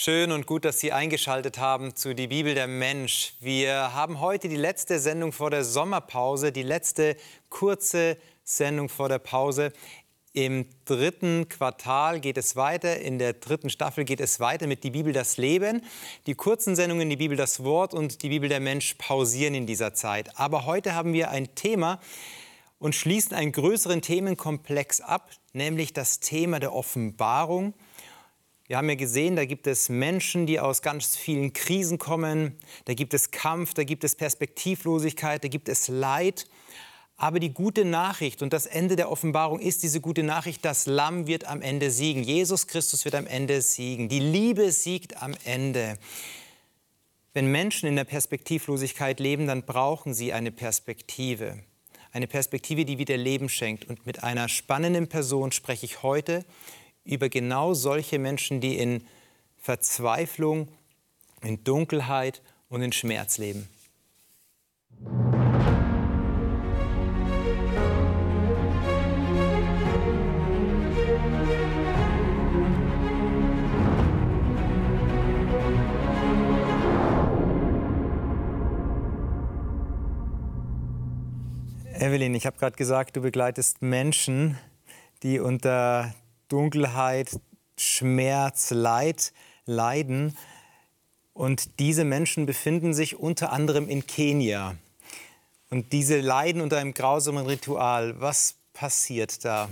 Schön 0.00 0.30
und 0.30 0.46
gut, 0.46 0.64
dass 0.64 0.78
Sie 0.78 0.92
eingeschaltet 0.92 1.58
haben 1.58 1.96
zu 1.96 2.14
Die 2.14 2.28
Bibel 2.28 2.54
der 2.54 2.68
Mensch. 2.68 3.34
Wir 3.40 3.94
haben 3.94 4.20
heute 4.20 4.48
die 4.48 4.54
letzte 4.54 5.00
Sendung 5.00 5.32
vor 5.32 5.50
der 5.50 5.64
Sommerpause, 5.64 6.52
die 6.52 6.62
letzte 6.62 7.16
kurze 7.48 8.16
Sendung 8.44 8.88
vor 8.88 9.08
der 9.08 9.18
Pause. 9.18 9.72
Im 10.32 10.66
dritten 10.84 11.48
Quartal 11.48 12.20
geht 12.20 12.38
es 12.38 12.54
weiter, 12.54 13.00
in 13.00 13.18
der 13.18 13.32
dritten 13.32 13.70
Staffel 13.70 14.04
geht 14.04 14.20
es 14.20 14.38
weiter 14.38 14.68
mit 14.68 14.84
Die 14.84 14.92
Bibel 14.92 15.12
das 15.12 15.36
Leben. 15.36 15.82
Die 16.28 16.36
kurzen 16.36 16.76
Sendungen 16.76 17.10
Die 17.10 17.16
Bibel 17.16 17.36
das 17.36 17.64
Wort 17.64 17.92
und 17.92 18.22
Die 18.22 18.28
Bibel 18.28 18.48
der 18.48 18.60
Mensch 18.60 18.94
pausieren 18.98 19.56
in 19.56 19.66
dieser 19.66 19.94
Zeit. 19.94 20.38
Aber 20.38 20.64
heute 20.64 20.94
haben 20.94 21.12
wir 21.12 21.32
ein 21.32 21.56
Thema 21.56 21.98
und 22.78 22.94
schließen 22.94 23.34
einen 23.34 23.50
größeren 23.50 24.00
Themenkomplex 24.00 25.00
ab, 25.00 25.32
nämlich 25.52 25.92
das 25.92 26.20
Thema 26.20 26.60
der 26.60 26.72
Offenbarung. 26.72 27.74
Wir 28.68 28.76
haben 28.76 28.90
ja 28.90 28.96
gesehen, 28.96 29.34
da 29.34 29.46
gibt 29.46 29.66
es 29.66 29.88
Menschen, 29.88 30.46
die 30.46 30.60
aus 30.60 30.82
ganz 30.82 31.16
vielen 31.16 31.54
Krisen 31.54 31.96
kommen. 31.96 32.54
Da 32.84 32.92
gibt 32.92 33.14
es 33.14 33.30
Kampf, 33.30 33.72
da 33.72 33.82
gibt 33.82 34.04
es 34.04 34.14
Perspektivlosigkeit, 34.14 35.42
da 35.42 35.48
gibt 35.48 35.70
es 35.70 35.88
Leid. 35.88 36.46
Aber 37.16 37.40
die 37.40 37.54
gute 37.54 37.86
Nachricht 37.86 38.42
und 38.42 38.52
das 38.52 38.66
Ende 38.66 38.94
der 38.94 39.10
Offenbarung 39.10 39.58
ist 39.58 39.82
diese 39.82 40.02
gute 40.02 40.22
Nachricht, 40.22 40.66
das 40.66 40.84
Lamm 40.84 41.26
wird 41.26 41.46
am 41.46 41.62
Ende 41.62 41.90
siegen. 41.90 42.22
Jesus 42.22 42.66
Christus 42.66 43.06
wird 43.06 43.14
am 43.14 43.26
Ende 43.26 43.62
siegen. 43.62 44.10
Die 44.10 44.20
Liebe 44.20 44.70
siegt 44.70 45.22
am 45.22 45.32
Ende. 45.44 45.96
Wenn 47.32 47.50
Menschen 47.50 47.88
in 47.88 47.96
der 47.96 48.04
Perspektivlosigkeit 48.04 49.18
leben, 49.18 49.46
dann 49.46 49.62
brauchen 49.62 50.12
sie 50.12 50.34
eine 50.34 50.52
Perspektive. 50.52 51.58
Eine 52.12 52.26
Perspektive, 52.26 52.84
die 52.84 52.98
wieder 52.98 53.16
Leben 53.16 53.48
schenkt. 53.48 53.86
Und 53.86 54.04
mit 54.04 54.22
einer 54.22 54.46
spannenden 54.50 55.08
Person 55.08 55.52
spreche 55.52 55.86
ich 55.86 56.02
heute 56.02 56.44
über 57.08 57.28
genau 57.28 57.72
solche 57.74 58.18
Menschen, 58.18 58.60
die 58.60 58.76
in 58.76 59.02
Verzweiflung, 59.56 60.68
in 61.42 61.64
Dunkelheit 61.64 62.42
und 62.68 62.82
in 62.82 62.92
Schmerz 62.92 63.38
leben. 63.38 63.68
Evelyn, 82.00 82.34
ich 82.34 82.46
habe 82.46 82.56
gerade 82.58 82.76
gesagt, 82.76 83.16
du 83.16 83.22
begleitest 83.22 83.82
Menschen, 83.82 84.56
die 85.22 85.40
unter 85.40 86.14
Dunkelheit, 86.48 87.38
Schmerz, 87.76 88.70
Leid 88.70 89.32
leiden. 89.64 90.36
Und 91.34 91.78
diese 91.78 92.04
Menschen 92.04 92.46
befinden 92.46 92.94
sich 92.94 93.16
unter 93.16 93.52
anderem 93.52 93.88
in 93.88 94.06
Kenia. 94.06 94.74
Und 95.70 95.92
diese 95.92 96.20
leiden 96.20 96.62
unter 96.62 96.78
einem 96.78 96.94
grausamen 96.94 97.46
Ritual. 97.46 98.20
Was 98.20 98.56
passiert 98.72 99.44
da? 99.44 99.68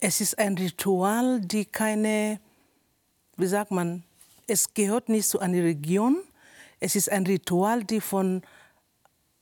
Es 0.00 0.20
ist 0.20 0.38
ein 0.38 0.56
Ritual, 0.58 1.40
die 1.42 1.64
keine, 1.64 2.40
wie 3.36 3.46
sagt 3.46 3.70
man, 3.70 4.02
es 4.48 4.74
gehört 4.74 5.08
nicht 5.08 5.28
zu 5.28 5.38
einer 5.38 5.62
Region. 5.62 6.20
Es 6.80 6.96
ist 6.96 7.12
ein 7.12 7.24
Ritual, 7.24 7.84
die 7.84 8.00
von 8.00 8.42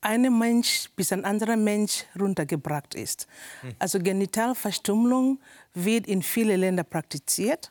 einem 0.01 0.39
Mensch 0.39 0.91
bis 0.97 1.13
ein 1.13 1.25
anderer 1.25 1.57
Mensch 1.57 2.05
runtergebracht 2.19 2.95
ist. 2.95 3.27
Hm. 3.61 3.75
Also 3.79 3.99
Genitalverstümmelung 3.99 5.39
wird 5.75 6.07
in 6.07 6.23
vielen 6.23 6.61
Ländern 6.61 6.87
praktiziert. 6.89 7.71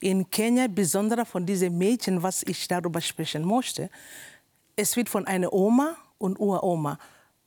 In 0.00 0.28
Kenia, 0.30 0.66
besonders 0.68 1.28
von 1.28 1.46
diesen 1.46 1.76
Mädchen, 1.76 2.22
was 2.22 2.42
ich 2.42 2.68
darüber 2.68 3.00
sprechen 3.00 3.44
möchte, 3.44 3.90
es 4.76 4.96
wird 4.96 5.08
von 5.08 5.26
einer 5.26 5.52
Oma 5.52 5.96
und 6.18 6.38
Uroma. 6.38 6.98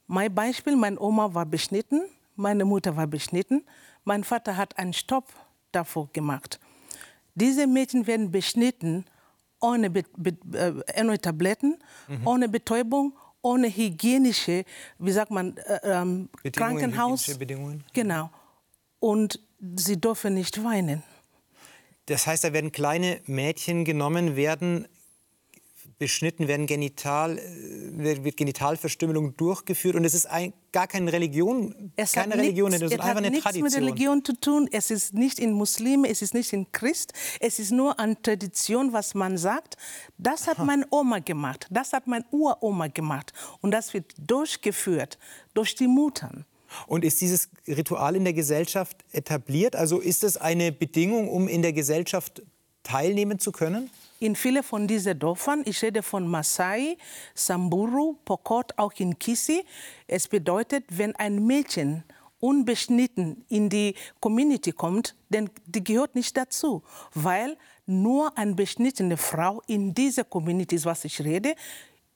Mein 0.08 0.34
Beispiel, 0.34 0.76
meine 0.76 1.00
Oma 1.00 1.34
war 1.34 1.46
beschnitten, 1.46 2.02
meine 2.36 2.66
Mutter 2.66 2.96
war 2.96 3.06
beschnitten, 3.06 3.64
mein 4.04 4.24
Vater 4.24 4.58
hat 4.58 4.78
einen 4.80 4.94
Stopp 4.94 5.32
davor 5.72 6.10
gemacht. 6.12 6.60
Diese 7.36 7.68
Mädchen 7.68 8.08
werden 8.08 8.32
beschnitten 8.32 9.06
ohne, 9.62 9.90
Be 9.90 10.04
Be 10.18 10.36
äh, 10.54 11.02
ohne 11.02 11.20
Tabletten, 11.20 11.78
mhm. 12.08 12.28
ohne 12.28 12.50
Betäubung, 12.50 13.14
ohne 13.42 13.70
hygienische, 13.70 14.66
wie 14.98 15.12
sagt 15.12 15.32
man, 15.32 15.58
äh, 15.58 15.80
ähm, 15.84 16.30
Krankenhaus. 16.52 17.38
Bedingungen. 17.38 17.84
Genau. 17.94 18.30
Und 19.00 19.40
sie 19.76 20.00
dürfen 20.00 20.34
nicht 20.34 20.64
weinen. 20.64 21.04
Das 22.06 22.26
heißt, 22.26 22.44
da 22.44 22.54
werden 22.54 22.72
kleine 22.72 23.22
Mädchen 23.28 23.86
genommen, 23.86 24.36
werden 24.36 24.88
beschnitten, 26.00 26.48
werden 26.48 26.66
genital, 26.66 27.38
äh, 27.38 28.24
wird 28.24 28.38
Genitalverstümmelung 28.38 29.36
durchgeführt 29.36 29.96
und 29.96 30.06
es 30.06 30.14
ist 30.14 30.26
ein, 30.26 30.54
gar 30.72 30.88
keine 30.88 31.12
Religion, 31.12 31.92
es 31.98 32.14
keine 32.14 32.36
Religion, 32.36 32.70
nichts, 32.70 32.86
es 32.86 32.92
ist 32.94 33.00
einfach 33.00 33.18
eine 33.18 33.30
nichts 33.30 33.44
Tradition. 33.44 33.66
mit 33.66 33.76
Religion 33.76 34.26
zu 34.26 34.34
tun. 34.34 34.70
Es 34.72 34.90
ist 34.90 35.14
nicht 35.14 35.40
in 35.40 35.52
Muslime, 35.52 36.10
es 36.10 36.22
ist 36.22 36.34
nicht 36.34 36.54
in 36.54 36.72
Christ, 36.72 37.14
es 37.42 37.60
ist 37.60 37.72
nur 37.72 38.00
an 38.00 38.22
Tradition, 38.24 38.94
was 38.94 39.14
man 39.14 39.38
sagt. 39.38 39.76
Das 40.18 40.48
hat 40.48 40.58
Aha. 40.58 40.66
meine 40.66 40.88
Oma 40.90 41.20
gemacht, 41.20 41.68
das 41.70 41.94
hat 41.94 42.08
meine 42.08 42.26
Uroma 42.32 42.88
gemacht 42.88 43.34
und 43.62 43.72
das 43.72 43.94
wird 43.94 44.14
durchgeführt 44.18 45.20
durch 45.54 45.76
die 45.76 45.88
Muttern. 45.88 46.46
Und 46.88 47.04
ist 47.04 47.20
dieses 47.20 47.50
Ritual 47.68 48.16
in 48.16 48.24
der 48.24 48.34
Gesellschaft 48.34 49.04
etabliert? 49.12 49.76
Also 49.76 50.00
ist 50.00 50.24
es 50.24 50.38
eine 50.38 50.72
Bedingung, 50.72 51.30
um 51.30 51.48
in 51.48 51.62
der 51.62 51.74
Gesellschaft 51.74 52.44
teilnehmen 52.84 53.40
zu 53.40 53.52
können? 53.52 53.90
In 54.22 54.36
vielen 54.36 54.64
von 54.64 54.86
diesen 54.86 55.18
Dörfern, 55.18 55.64
ich 55.66 55.82
rede 55.82 56.04
von 56.04 56.28
Masai, 56.28 56.98
Samburu, 57.34 58.18
Pokot, 58.26 58.74
auch 58.78 58.92
in 58.98 59.18
Kisi, 59.18 59.64
es 60.08 60.28
bedeutet, 60.28 60.84
wenn 60.90 61.16
ein 61.16 61.46
Mädchen 61.46 62.04
unbeschnitten 62.42 63.46
in 63.48 63.70
die 63.70 63.96
Community 64.20 64.74
kommt, 64.74 65.16
denn 65.30 65.50
die 65.66 65.84
gehört 65.84 66.16
nicht 66.16 66.36
dazu, 66.36 66.84
weil 67.14 67.58
nur 67.86 68.38
eine 68.38 68.56
beschnittene 68.56 69.16
Frau 69.16 69.62
in 69.68 69.94
dieser 69.94 70.26
Community, 70.26 70.84
was 70.84 71.06
ich 71.06 71.22
rede, 71.22 71.56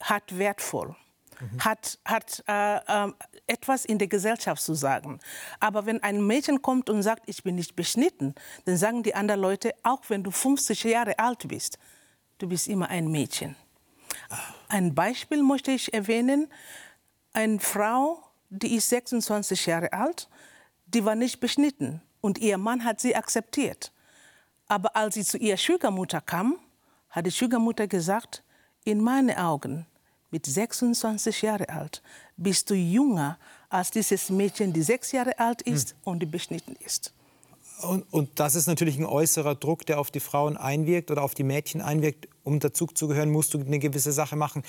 hat 0.02 0.38
wertvoll 0.38 0.96
mhm. 1.40 1.60
hat, 1.60 2.00
hat 2.06 2.44
äh, 2.48 2.78
äh, 2.78 3.12
etwas 3.48 3.86
in 3.86 3.98
der 3.98 4.08
Gesellschaft 4.08 4.62
zu 4.62 4.74
sagen. 4.74 5.20
Aber 5.60 5.86
wenn 5.86 6.02
ein 6.04 6.26
Mädchen 6.26 6.62
kommt 6.62 6.90
und 6.90 7.02
sagt, 7.04 7.24
ich 7.28 7.44
bin 7.44 7.56
nicht 7.56 7.76
beschnitten, 7.76 8.36
dann 8.66 8.78
sagen 8.78 9.04
die 9.04 9.16
anderen 9.16 9.42
Leute, 9.42 9.74
auch 9.84 10.02
wenn 10.10 10.24
du 10.24 10.32
50 10.32 10.84
Jahre 10.84 11.20
alt 11.20 11.48
bist, 11.48 11.78
du 12.38 12.48
bist 12.48 12.68
immer 12.68 12.90
ein 12.90 13.08
Mädchen. 13.08 13.56
Ein 14.68 14.96
Beispiel 14.96 15.44
möchte 15.44 15.72
ich 15.72 15.94
erwähnen. 15.94 16.48
Eine 17.34 17.60
Frau, 17.60 18.24
die 18.50 18.76
ist 18.76 18.90
26 18.90 19.66
Jahre 19.66 19.94
alt, 19.94 20.30
die 20.86 21.04
war 21.06 21.16
nicht 21.16 21.40
beschnitten 21.40 22.02
und 22.22 22.38
ihr 22.38 22.58
Mann 22.58 22.84
hat 22.84 23.02
sie 23.02 23.16
akzeptiert. 23.16 23.92
Aber 24.68 24.96
als 24.96 25.16
sie 25.16 25.24
zu 25.24 25.38
ihrer 25.38 25.58
Schwiegermutter 25.58 26.22
kam, 26.22 26.58
hat 27.10 27.26
die 27.26 27.32
Schwiegermutter 27.32 27.88
gesagt, 27.88 28.44
in 28.86 29.02
meinen 29.02 29.36
Augen 29.38 29.86
mit 30.34 30.48
26 30.48 31.44
Jahren 31.44 31.68
alt 31.68 32.02
bist 32.38 32.72
du 32.72 32.74
jünger 32.74 33.38
als 33.70 33.92
dieses 33.92 34.30
Mädchen, 34.30 34.74
die 34.74 34.82
sechs 34.82 35.12
Jahre 35.12 35.38
alt 35.38 35.62
ist 35.62 35.92
hm. 35.92 35.98
und 36.06 36.20
die 36.20 36.26
beschnitten 36.26 36.76
ist. 36.84 37.14
Und, 37.84 38.12
und, 38.12 38.40
das 38.40 38.56
ist 38.56 38.68
natürlich 38.68 38.98
ein 38.98 39.06
äußerer 39.06 39.56
Druck, 39.56 39.86
der 39.86 40.00
auf 40.00 40.10
die 40.10 40.20
Frauen 40.20 40.58
einwirkt 40.58 41.12
oder 41.12 41.22
auf 41.22 41.36
die 41.36 41.44
Mädchen 41.44 41.82
einwirkt. 41.82 42.28
Um 42.44 42.60
dazuzugehören, 42.60 43.30
musst 43.30 43.54
du 43.54 43.60
eine 43.60 43.78
gewisse 43.78 44.12
Sache 44.12 44.36
machen. 44.36 44.64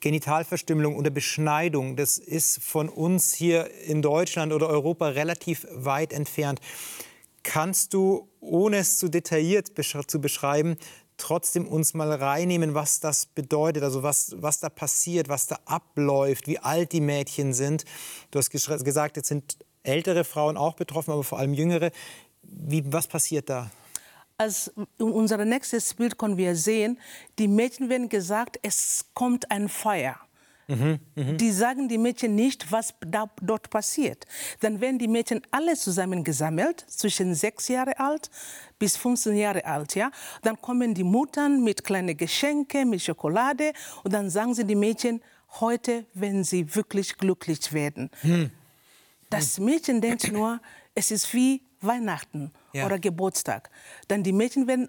Genitalverstümmelung 0.00 0.96
oder 0.96 1.10
Beschneidung, 1.10 1.96
das 1.96 2.18
ist 2.18 2.62
von 2.62 2.88
uns 2.88 3.32
hier 3.32 3.70
in 3.86 4.02
Deutschland 4.02 4.52
oder 4.52 4.68
Europa 4.68 5.08
relativ 5.08 5.66
weit 5.72 6.12
entfernt. 6.12 6.60
Kannst 7.42 7.94
du, 7.94 8.28
ohne 8.40 8.78
es 8.78 8.98
zu 8.98 9.08
detailliert 9.08 9.72
zu 10.06 10.20
beschreiben, 10.20 10.76
trotzdem 11.20 11.68
uns 11.68 11.94
mal 11.94 12.12
reinnehmen, 12.12 12.74
was 12.74 13.00
das 13.00 13.26
bedeutet, 13.26 13.82
also 13.82 14.02
was, 14.02 14.34
was 14.38 14.60
da 14.60 14.68
passiert, 14.68 15.28
was 15.28 15.46
da 15.46 15.58
abläuft, 15.64 16.46
wie 16.46 16.58
alt 16.58 16.92
die 16.92 17.00
Mädchen 17.00 17.52
sind. 17.52 17.84
Du 18.30 18.38
hast 18.38 18.50
gesagt, 18.50 19.16
jetzt 19.16 19.28
sind 19.28 19.58
ältere 19.82 20.24
Frauen 20.24 20.56
auch 20.56 20.74
betroffen, 20.74 21.12
aber 21.12 21.24
vor 21.24 21.38
allem 21.38 21.54
jüngere. 21.54 21.90
Wie, 22.42 22.82
was 22.92 23.06
passiert 23.06 23.48
da? 23.48 23.70
Als 24.38 24.72
unser 24.98 25.44
nächstes 25.44 25.92
Bild 25.94 26.16
können 26.16 26.38
wir 26.38 26.56
sehen, 26.56 26.98
die 27.38 27.46
Mädchen 27.46 27.90
werden 27.90 28.08
gesagt, 28.08 28.58
es 28.62 29.04
kommt 29.12 29.50
ein 29.50 29.68
Feuer. 29.68 30.16
Mhm, 30.70 31.00
mh. 31.16 31.32
Die 31.32 31.50
sagen 31.50 31.88
die 31.88 31.98
Mädchen 31.98 32.34
nicht, 32.36 32.70
was 32.70 32.94
da, 33.00 33.28
dort 33.42 33.70
passiert. 33.70 34.24
Dann 34.60 34.80
werden 34.80 34.98
die 34.98 35.08
Mädchen 35.08 35.42
alle 35.50 35.74
zusammengesammelt, 35.74 36.84
zwischen 36.88 37.34
sechs 37.34 37.66
Jahre 37.68 37.98
alt 37.98 38.30
bis 38.78 38.96
15 38.96 39.36
Jahre 39.36 39.64
alt. 39.64 39.96
Ja? 39.96 40.10
Dann 40.42 40.60
kommen 40.60 40.94
die 40.94 41.04
Muttern 41.04 41.64
mit 41.64 41.82
kleinen 41.82 42.16
Geschenken, 42.16 42.88
mit 42.88 43.02
Schokolade 43.02 43.72
und 44.04 44.12
dann 44.12 44.30
sagen 44.30 44.54
sie 44.54 44.64
die 44.64 44.76
Mädchen, 44.76 45.20
heute 45.58 46.06
werden 46.14 46.44
sie 46.44 46.74
wirklich 46.76 47.16
glücklich 47.16 47.72
werden. 47.72 48.10
Mhm. 48.22 48.50
Das 49.28 49.58
Mädchen 49.58 50.00
denkt 50.00 50.32
nur, 50.32 50.60
es 50.94 51.10
ist 51.10 51.34
wie 51.34 51.62
Weihnachten 51.80 52.52
ja. 52.72 52.86
oder 52.86 52.98
Geburtstag. 52.98 53.70
Dann 54.06 54.22
die 54.22 54.32
Mädchen 54.32 54.66
werden 54.68 54.88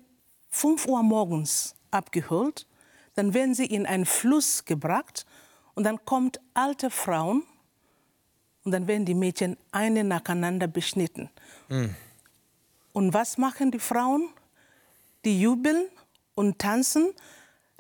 5 0.52 0.86
Uhr 0.88 1.02
morgens 1.02 1.76
abgeholt, 1.90 2.68
dann 3.16 3.34
werden 3.34 3.56
sie 3.56 3.66
in 3.66 3.86
einen 3.86 4.06
Fluss 4.06 4.66
gebracht 4.66 5.26
und 5.76 5.84
dann 5.84 6.04
kommt 6.06 6.40
alte 6.54 6.90
Frauen 6.90 7.44
und 8.64 8.72
dann 8.72 8.88
werden 8.88 9.06
die 9.06 9.16
Mädchen 9.16 9.58
eine 9.72 10.04
nacheinander 10.04 10.68
beschnitten. 10.68 11.30
Mhm. 11.70 11.96
Und 12.94 13.14
was 13.14 13.38
machen 13.38 13.72
die 13.72 13.80
Frauen? 13.80 14.30
Die 15.26 15.40
jubeln 15.40 15.88
und 16.36 16.60
tanzen, 16.60 17.14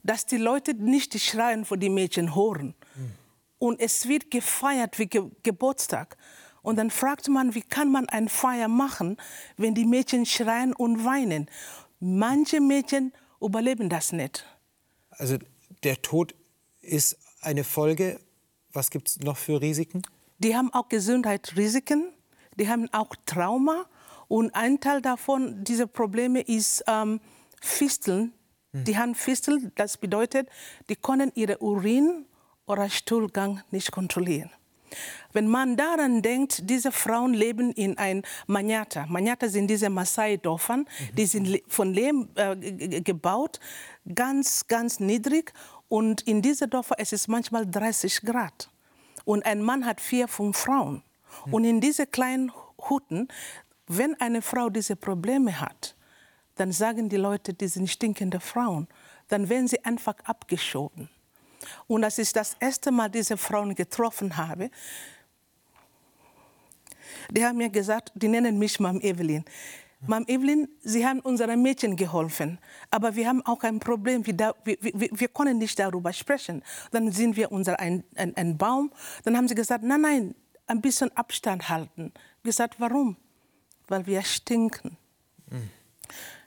dass 0.04 0.26
die 0.26 0.38
Leute 0.38 0.74
nicht 0.74 1.14
die 1.14 1.20
Schreien 1.20 1.66
von 1.66 1.80
den 1.80 1.94
Mädchen 1.94 2.36
hören. 2.36 2.76
Mhm. 2.96 3.12
Und 3.60 3.80
es 3.80 4.08
wird 4.08 4.32
gefeiert 4.32 4.98
wie 4.98 5.08
Ge 5.08 5.30
Geburtstag. 5.44 6.18
Und 6.64 6.78
dann 6.78 6.92
fragt 6.92 7.28
man, 7.28 7.56
wie 7.56 7.62
kann 7.62 7.92
man 7.92 8.08
ein 8.10 8.30
Feier 8.30 8.68
machen, 8.68 9.18
wenn 9.58 9.74
die 9.74 9.86
Mädchen 9.86 10.26
schreien 10.26 10.74
und 10.74 11.06
weinen? 11.06 11.48
Manche 12.00 12.62
Mädchen 12.62 13.14
überleben 13.40 13.90
das 13.90 14.12
nicht. 14.12 14.46
Also 15.10 15.38
der 15.84 16.02
Tod 16.02 16.36
ist 16.82 17.18
eine 17.42 17.64
Folge. 17.64 18.20
Was 18.74 18.90
gibt 18.90 19.10
es 19.10 19.20
noch 19.20 19.38
für 19.38 19.62
Risiken? 19.62 20.02
Die 20.40 20.56
haben 20.56 20.74
auch 20.74 20.90
Gesundheitsrisiken, 20.90 22.14
die 22.58 22.70
haben 22.70 22.88
auch 22.94 23.16
Trauma. 23.26 23.86
Und 24.28 24.56
ein 24.56 24.80
Teil 24.80 25.02
davon, 25.02 25.64
diese 25.64 25.88
Probleme, 25.88 26.42
ist 26.42 26.84
ähm, 26.88 27.20
Fisteln. 27.62 28.34
Hm. 28.72 28.84
Die 28.86 28.98
haben 28.98 29.14
Fisteln, 29.14 29.72
das 29.76 29.98
bedeutet, 29.98 30.48
die 30.90 30.96
können 30.96 31.32
ihre 31.36 31.58
Urin 31.58 32.26
oder 32.66 32.90
Stuhlgang 32.90 33.62
nicht 33.72 33.92
kontrollieren. 33.92 34.50
Wenn 35.34 35.48
man 35.48 35.78
daran 35.78 36.22
denkt, 36.22 36.70
diese 36.70 36.92
Frauen 36.92 37.34
leben 37.34 37.72
in 37.72 37.98
ein 37.98 38.24
Manyata. 38.48 39.06
Manyata 39.08 39.48
sind 39.48 39.68
diese 39.68 39.90
Maasai-Dörfern, 39.90 40.82
mhm. 40.82 41.16
die 41.16 41.26
sind 41.26 41.62
von 41.68 41.94
Lehm 41.94 42.30
äh, 42.36 43.02
gebaut, 43.02 43.60
ganz, 44.14 44.68
ganz 44.68 45.00
niedrig. 45.00 45.54
Und 45.92 46.22
in 46.22 46.42
diesen 46.42 46.70
Dörfern 46.70 46.96
es 47.00 47.12
ist 47.12 47.28
manchmal 47.28 47.70
30 47.70 48.22
Grad. 48.22 48.70
Und 49.26 49.46
ein 49.46 49.62
Mann 49.62 49.86
hat 49.86 50.00
vier, 50.00 50.30
fünf 50.30 50.58
Frauen. 50.58 51.04
Mhm. 51.48 51.54
Und 51.54 51.64
in 51.66 51.82
diese 51.82 52.08
kleinen 52.08 52.50
Hütten, 52.88 53.28
wenn 53.88 54.16
eine 54.22 54.42
Frau 54.42 54.70
diese 54.70 54.96
Probleme 54.96 55.60
hat, 55.60 55.98
dann 56.56 56.72
sagen 56.72 57.10
die 57.10 57.18
Leute, 57.18 57.54
die 57.54 57.68
sind 57.68 57.90
stinkende 57.90 58.40
Frauen. 58.40 58.88
Dann 59.28 59.50
werden 59.50 59.68
sie 59.68 59.84
einfach 59.84 60.16
abgeschoben. 60.24 61.10
Und 61.88 62.06
als 62.06 62.18
ich 62.20 62.32
das 62.32 62.56
erste 62.62 62.90
Mal 62.90 63.10
diese 63.10 63.36
Frauen 63.36 63.76
getroffen 63.76 64.38
habe, 64.38 64.72
die 67.30 67.44
haben 67.46 67.58
mir 67.58 67.70
gesagt, 67.70 68.14
die 68.16 68.30
nennen 68.30 68.58
mich 68.58 68.80
Mam 68.80 69.02
Evelyn. 69.02 69.44
Mam 70.08 70.26
Evelyn, 70.28 70.68
Sie 70.82 71.06
haben 71.06 71.20
unseren 71.20 71.62
Mädchen 71.62 71.96
geholfen, 71.96 72.60
aber 72.90 73.16
wir 73.16 73.28
haben 73.28 73.46
auch 73.46 73.62
ein 73.64 73.80
Problem, 73.80 74.26
wir, 74.26 74.56
wir, 74.64 74.78
wir, 74.82 75.10
wir 75.12 75.28
können 75.28 75.60
nicht 75.60 75.78
darüber 75.78 76.12
sprechen. 76.12 76.64
Dann 76.92 77.12
sind 77.12 77.36
wir 77.36 77.52
unter 77.52 77.80
ein, 77.80 78.04
ein, 78.16 78.36
ein, 78.36 78.58
Baum, 78.58 78.92
dann 79.24 79.38
haben 79.38 79.48
sie 79.48 79.56
gesagt, 79.56 79.84
nein, 79.84 80.02
nein, 80.02 80.36
ein 80.66 80.82
bisschen 80.82 81.16
Abstand 81.16 81.70
halten. 81.70 82.12
Ich 82.38 82.44
gesagt, 82.44 82.80
warum? 82.80 83.16
Weil 83.88 84.06
wir 84.08 84.24
stinken. 84.24 84.98
Mhm. 85.48 85.70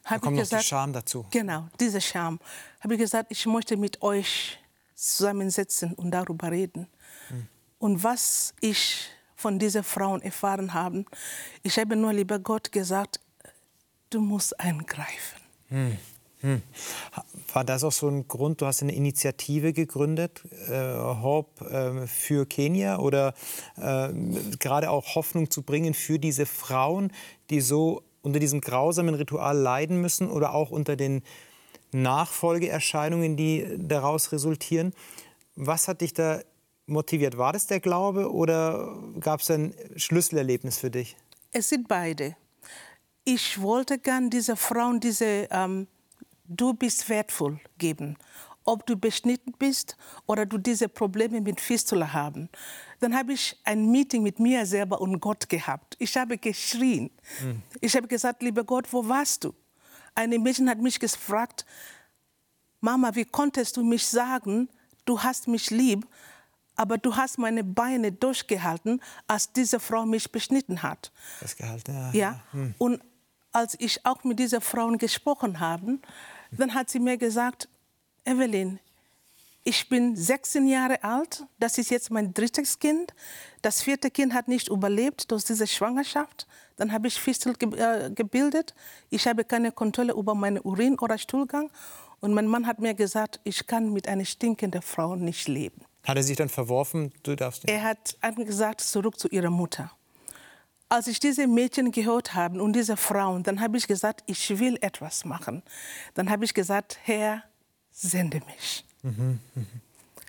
Da 0.02 0.18
kommt 0.18 0.36
noch 0.36 0.42
gesagt, 0.42 0.64
die 0.64 0.66
Scham 0.66 0.92
dazu. 0.92 1.24
Genau, 1.30 1.68
diese 1.78 2.00
Scham. 2.00 2.40
Habe 2.80 2.94
ich 2.94 3.00
gesagt, 3.00 3.30
ich 3.30 3.46
möchte 3.46 3.76
mit 3.76 4.02
euch 4.02 4.58
zusammensetzen 4.94 5.94
und 5.94 6.10
darüber 6.10 6.50
reden. 6.50 6.88
Mhm. 7.30 7.48
Und 7.78 8.02
was 8.02 8.54
ich 8.60 9.08
von 9.36 9.58
diesen 9.58 9.84
Frauen 9.84 10.22
erfahren 10.22 10.74
habe, 10.74 11.04
ich 11.62 11.78
habe 11.78 11.96
nur 11.96 12.12
lieber 12.12 12.38
Gott 12.38 12.72
gesagt, 12.72 13.20
du 14.14 14.20
musst 14.20 14.58
eingreifen. 14.60 15.40
Mhm. 15.70 15.98
Hm. 16.40 16.62
War 17.54 17.64
das 17.64 17.84
auch 17.84 17.92
so 17.92 18.06
ein 18.06 18.28
Grund, 18.28 18.60
du 18.60 18.66
hast 18.66 18.82
eine 18.82 18.94
Initiative 18.94 19.72
gegründet, 19.72 20.42
äh, 20.68 20.94
Hope 20.94 21.64
äh, 21.64 22.06
für 22.06 22.44
Kenia 22.44 22.98
oder 22.98 23.32
äh, 23.78 24.10
gerade 24.58 24.90
auch 24.90 25.14
Hoffnung 25.14 25.50
zu 25.50 25.62
bringen 25.62 25.94
für 25.94 26.18
diese 26.18 26.44
Frauen, 26.44 27.12
die 27.48 27.62
so 27.62 28.02
unter 28.20 28.40
diesem 28.40 28.60
grausamen 28.60 29.14
Ritual 29.14 29.56
leiden 29.56 30.02
müssen 30.02 30.28
oder 30.28 30.54
auch 30.54 30.70
unter 30.70 30.96
den 30.96 31.22
Nachfolgeerscheinungen, 31.92 33.38
die 33.38 33.66
daraus 33.78 34.30
resultieren. 34.30 34.92
Was 35.56 35.88
hat 35.88 36.02
dich 36.02 36.12
da 36.12 36.40
motiviert? 36.86 37.38
War 37.38 37.54
das 37.54 37.68
der 37.68 37.80
Glaube 37.80 38.30
oder 38.30 38.94
gab 39.18 39.40
es 39.40 39.50
ein 39.50 39.74
Schlüsselerlebnis 39.96 40.78
für 40.78 40.90
dich? 40.90 41.16
Es 41.52 41.70
sind 41.70 41.88
beide. 41.88 42.36
Ich 43.24 43.60
wollte 43.60 43.98
gern 43.98 44.30
diese 44.30 44.56
Frauen 44.56 45.00
diese 45.00 45.48
ähm, 45.50 45.86
Du 46.46 46.74
bist 46.74 47.08
wertvoll 47.08 47.58
geben. 47.78 48.16
Ob 48.64 48.86
du 48.86 48.96
beschnitten 48.96 49.52
bist 49.58 49.96
oder 50.26 50.46
du 50.46 50.58
diese 50.58 50.88
Probleme 50.88 51.40
mit 51.40 51.60
Fistula 51.60 52.12
haben. 52.12 52.48
Dann 53.00 53.14
habe 53.16 53.34
ich 53.34 53.60
ein 53.64 53.90
Meeting 53.90 54.22
mit 54.22 54.38
mir 54.38 54.64
selber 54.64 55.00
und 55.00 55.20
Gott 55.20 55.48
gehabt. 55.48 55.96
Ich 55.98 56.16
habe 56.16 56.38
geschrien. 56.38 57.10
Mhm. 57.42 57.62
Ich 57.80 57.94
habe 57.96 58.08
gesagt, 58.08 58.42
lieber 58.42 58.64
Gott, 58.64 58.90
wo 58.92 59.06
warst 59.06 59.44
du? 59.44 59.54
Eine 60.14 60.38
Mädchen 60.38 60.68
hat 60.68 60.78
mich 60.78 60.98
gefragt, 60.98 61.66
Mama, 62.80 63.14
wie 63.14 63.24
konntest 63.24 63.76
du 63.76 63.82
mich 63.82 64.06
sagen, 64.06 64.68
du 65.04 65.22
hast 65.22 65.48
mich 65.48 65.70
lieb, 65.70 66.06
aber 66.76 66.98
du 66.98 67.16
hast 67.16 67.38
meine 67.38 67.64
Beine 67.64 68.12
durchgehalten, 68.12 69.00
als 69.26 69.52
diese 69.52 69.80
Frau 69.80 70.06
mich 70.06 70.30
beschnitten 70.30 70.82
hat. 70.82 71.12
Das 71.40 71.56
gehalten, 71.56 71.92
ja. 71.92 72.12
ja. 72.12 72.40
Hm. 72.52 72.74
Und 72.78 73.02
als 73.54 73.76
ich 73.78 74.04
auch 74.04 74.24
mit 74.24 74.38
dieser 74.38 74.60
Frau 74.60 74.88
gesprochen 74.92 75.60
habe, 75.60 75.98
dann 76.50 76.74
hat 76.74 76.90
sie 76.90 76.98
mir 76.98 77.16
gesagt, 77.16 77.68
Evelyn, 78.24 78.78
ich 79.66 79.88
bin 79.88 80.14
16 80.14 80.66
Jahre 80.66 81.02
alt, 81.02 81.44
das 81.58 81.78
ist 81.78 81.90
jetzt 81.90 82.10
mein 82.10 82.34
drittes 82.34 82.78
Kind. 82.78 83.14
Das 83.62 83.80
vierte 83.82 84.10
Kind 84.10 84.34
hat 84.34 84.46
nicht 84.46 84.68
überlebt 84.68 85.30
durch 85.30 85.44
diese 85.44 85.66
Schwangerschaft. 85.66 86.46
Dann 86.76 86.92
habe 86.92 87.08
ich 87.08 87.18
Fistel 87.18 87.54
äh, 87.60 88.10
gebildet. 88.10 88.74
Ich 89.08 89.26
habe 89.26 89.44
keine 89.44 89.72
Kontrolle 89.72 90.12
über 90.12 90.34
meinen 90.34 90.60
Urin 90.60 90.98
oder 90.98 91.16
Stuhlgang. 91.16 91.70
Und 92.20 92.34
mein 92.34 92.46
Mann 92.46 92.66
hat 92.66 92.78
mir 92.78 92.94
gesagt, 92.94 93.40
ich 93.44 93.66
kann 93.66 93.92
mit 93.92 94.06
einer 94.06 94.24
stinkenden 94.26 94.82
Frau 94.82 95.16
nicht 95.16 95.48
leben. 95.48 95.80
Hat 96.02 96.16
er 96.16 96.22
sich 96.22 96.36
dann 96.36 96.50
verworfen? 96.50 97.12
Du 97.22 97.34
darfst 97.34 97.64
nicht. 97.64 97.72
Er 97.72 97.82
hat 97.82 98.18
gesagt, 98.36 98.82
zurück 98.82 99.18
zu 99.18 99.28
ihrer 99.28 99.50
Mutter. 99.50 99.90
Als 100.94 101.08
ich 101.08 101.18
diese 101.18 101.48
Mädchen 101.48 101.90
gehört 101.90 102.34
habe 102.34 102.62
und 102.62 102.72
diese 102.72 102.96
Frauen, 102.96 103.42
dann 103.42 103.60
habe 103.60 103.76
ich 103.76 103.88
gesagt, 103.88 104.22
ich 104.26 104.60
will 104.60 104.78
etwas 104.80 105.24
machen. 105.24 105.64
Dann 106.14 106.30
habe 106.30 106.44
ich 106.44 106.54
gesagt, 106.54 107.00
Herr, 107.02 107.42
sende 107.90 108.40
mich. 108.46 108.84
Mhm, 109.02 109.40
mh. 109.56 109.64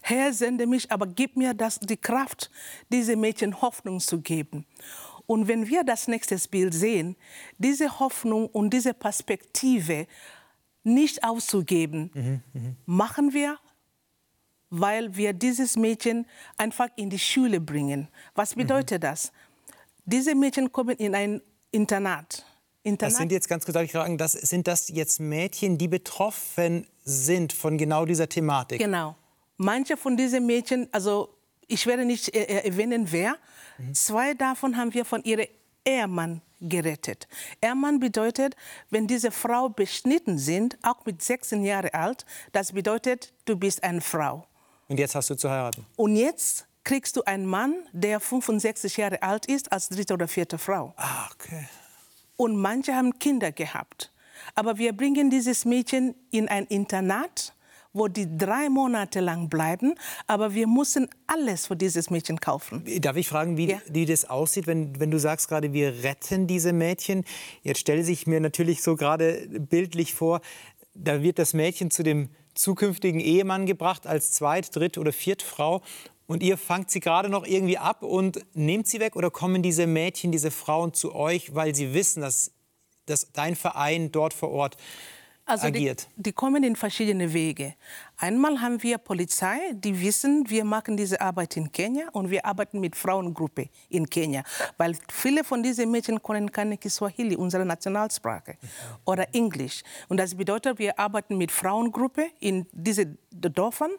Herr, 0.01 0.33
sende 0.33 0.65
mich, 0.65 0.91
aber 0.91 1.05
gib 1.05 1.37
mir 1.37 1.53
das, 1.53 1.79
die 1.79 1.97
Kraft, 1.97 2.49
diese 2.89 3.15
Mädchen 3.15 3.61
Hoffnung 3.61 3.99
zu 3.99 4.21
geben. 4.21 4.65
Und 5.27 5.47
wenn 5.47 5.67
wir 5.67 5.83
das 5.83 6.07
nächste 6.07 6.35
Bild 6.49 6.73
sehen, 6.73 7.15
diese 7.59 7.99
Hoffnung 7.99 8.47
und 8.47 8.71
diese 8.71 8.95
Perspektive 8.95 10.07
nicht 10.83 11.23
auszugeben, 11.23 12.09
mhm, 12.11 12.41
mh. 12.53 12.75
machen 12.87 13.33
wir, 13.33 13.59
weil 14.71 15.15
wir 15.15 15.33
dieses 15.33 15.77
Mädchen 15.77 16.25
einfach 16.57 16.89
in 16.95 17.11
die 17.11 17.19
Schule 17.19 17.59
bringen. 17.61 18.07
Was 18.33 18.55
mhm. 18.55 18.61
bedeutet 18.61 19.03
mhm. 19.03 19.07
das? 19.07 19.31
Diese 20.05 20.35
Mädchen 20.35 20.71
kommen 20.71 20.95
in 20.97 21.15
ein 21.15 21.41
Internat. 21.71 22.45
Internat. 22.83 23.11
Das 23.11 23.17
sind 23.17 23.31
jetzt 23.31 23.49
ganz 23.49 23.65
kurz, 23.65 23.77
ich 23.77 23.91
fragen, 23.91 24.17
das, 24.17 24.33
sind 24.33 24.67
das 24.67 24.89
jetzt 24.89 25.19
Mädchen, 25.19 25.77
die 25.77 25.87
betroffen 25.87 26.87
sind 27.03 27.51
von 27.51 27.77
genau 27.77 28.05
dieser 28.05 28.29
Thematik? 28.29 28.79
Genau. 28.79 29.15
Manche 29.57 29.97
von 29.97 30.15
diesen 30.15 30.45
Mädchen, 30.45 30.87
also 30.91 31.29
ich 31.67 31.87
werde 31.87 32.05
nicht 32.05 32.33
äh, 32.35 32.43
äh, 32.43 32.67
erwähnen, 32.67 33.07
wer. 33.11 33.37
Mhm. 33.77 33.95
Zwei 33.95 34.33
davon 34.35 34.77
haben 34.77 34.93
wir 34.93 35.05
von 35.05 35.23
ihrem 35.23 35.47
Ehemann 35.83 36.41
gerettet. 36.61 37.27
Ehemann 37.61 37.99
bedeutet, 37.99 38.55
wenn 38.91 39.07
diese 39.07 39.31
Frau 39.31 39.69
beschnitten 39.69 40.37
sind, 40.37 40.77
auch 40.83 41.05
mit 41.05 41.21
16 41.21 41.63
Jahren 41.63 41.89
alt, 41.93 42.25
das 42.51 42.73
bedeutet, 42.73 43.33
du 43.45 43.55
bist 43.55 43.83
eine 43.83 44.01
Frau. 44.01 44.45
Und 44.87 44.99
jetzt 44.99 45.15
hast 45.15 45.29
du 45.29 45.35
zu 45.35 45.49
heiraten? 45.49 45.85
Und 45.95 46.15
jetzt 46.15 46.67
kriegst 46.85 47.17
du 47.17 47.23
einen 47.23 47.45
Mann, 47.45 47.75
der 47.91 48.21
65 48.21 48.95
Jahre 48.95 49.21
alt 49.21 49.47
ist, 49.47 49.71
als 49.73 49.89
dritte 49.89 50.13
oder 50.13 50.29
vierte 50.29 50.57
Frau. 50.57 50.93
Ah, 50.95 51.27
okay. 51.33 51.67
Und 52.37 52.55
manche 52.55 52.95
haben 52.95 53.19
Kinder 53.19 53.51
gehabt. 53.51 54.13
Aber 54.53 54.77
wir 54.77 54.93
bringen 54.93 55.29
dieses 55.29 55.65
Mädchen 55.65 56.15
in 56.31 56.47
ein 56.47 56.65
Internat, 56.65 57.53
wo 57.93 58.07
die 58.07 58.37
drei 58.37 58.69
Monate 58.69 59.21
lang 59.21 59.49
bleiben. 59.49 59.95
Aber 60.27 60.53
wir 60.53 60.67
müssen 60.67 61.09
alles 61.27 61.67
für 61.67 61.75
dieses 61.75 62.09
Mädchen 62.09 62.39
kaufen. 62.39 62.85
Darf 62.99 63.15
ich 63.15 63.27
fragen, 63.27 63.57
wie, 63.57 63.71
ja. 63.71 63.81
wie 63.89 64.05
das 64.05 64.25
aussieht, 64.25 64.67
wenn, 64.67 64.99
wenn 64.99 65.11
du 65.11 65.17
sagst 65.17 65.47
gerade, 65.47 65.73
wir 65.73 66.03
retten 66.03 66.45
diese 66.45 66.73
Mädchen? 66.73 67.23
Jetzt 67.63 67.79
stelle 67.79 68.03
sich 68.03 68.27
mir 68.27 68.41
natürlich 68.41 68.83
so 68.83 68.95
gerade 68.95 69.47
bildlich 69.47 70.13
vor, 70.13 70.41
da 70.93 71.21
wird 71.21 71.39
das 71.39 71.53
Mädchen 71.53 71.89
zu 71.89 72.03
dem 72.03 72.29
zukünftigen 72.53 73.19
Ehemann 73.19 73.65
gebracht 73.65 74.07
als 74.07 74.31
Zweit-, 74.31 74.75
Dritt- 74.75 74.97
oder 74.97 75.11
Viertfrau 75.11 75.81
und 76.27 76.41
ihr 76.41 76.57
fangt 76.57 76.91
sie 76.91 76.99
gerade 76.99 77.29
noch 77.29 77.45
irgendwie 77.45 77.77
ab 77.77 78.01
und 78.01 78.39
nehmt 78.55 78.87
sie 78.87 78.99
weg? 78.99 79.15
Oder 79.15 79.29
kommen 79.29 79.61
diese 79.61 79.87
Mädchen, 79.87 80.31
diese 80.31 80.51
Frauen 80.51 80.93
zu 80.93 81.13
euch, 81.13 81.53
weil 81.53 81.75
sie 81.75 81.93
wissen, 81.93 82.21
dass, 82.21 82.51
dass 83.05 83.31
dein 83.31 83.55
Verein 83.55 84.11
dort 84.11 84.33
vor 84.33 84.49
Ort 84.49 84.77
Also 85.45 85.67
agiert? 85.67 86.07
Die, 86.15 86.23
die, 86.23 86.33
kommen 86.33 86.63
in 86.63 86.75
verschiedene 86.75 87.31
Wege. 87.31 87.75
Einmal 88.17 88.59
haben 88.59 88.81
wir 88.81 88.97
Polizei, 88.97 89.59
die 89.73 90.01
wissen, 90.01 90.49
wir 90.49 90.65
machen 90.65 90.97
diese 90.97 91.21
Arbeit 91.21 91.57
in 91.57 91.71
Kenia 91.71 92.09
und 92.11 92.31
wir 92.31 92.43
arbeiten 92.43 92.79
mit 92.79 92.95
Frauengruppe 92.95 93.69
in 93.89 94.09
Kenia, 94.09 94.41
weil 94.77 94.97
viele 95.11 95.43
von 95.43 95.61
diesen 95.61 95.91
Mädchen 95.91 96.23
können 96.23 96.51
keine 96.51 96.77
Kiswahili, 96.79 97.35
unsere 97.35 97.65
Nationalsprache, 97.65 98.57
oder 99.05 99.27
Englisch. 99.35 99.83
Und 100.09 100.17
das 100.17 100.33
bedeutet, 100.33 100.79
wir 100.79 100.97
arbeiten 100.97 101.37
mit 101.37 101.51
Frauengruppe 101.51 102.29
in 102.39 102.65
diesen 102.71 103.19
Dörfern. 103.29 103.91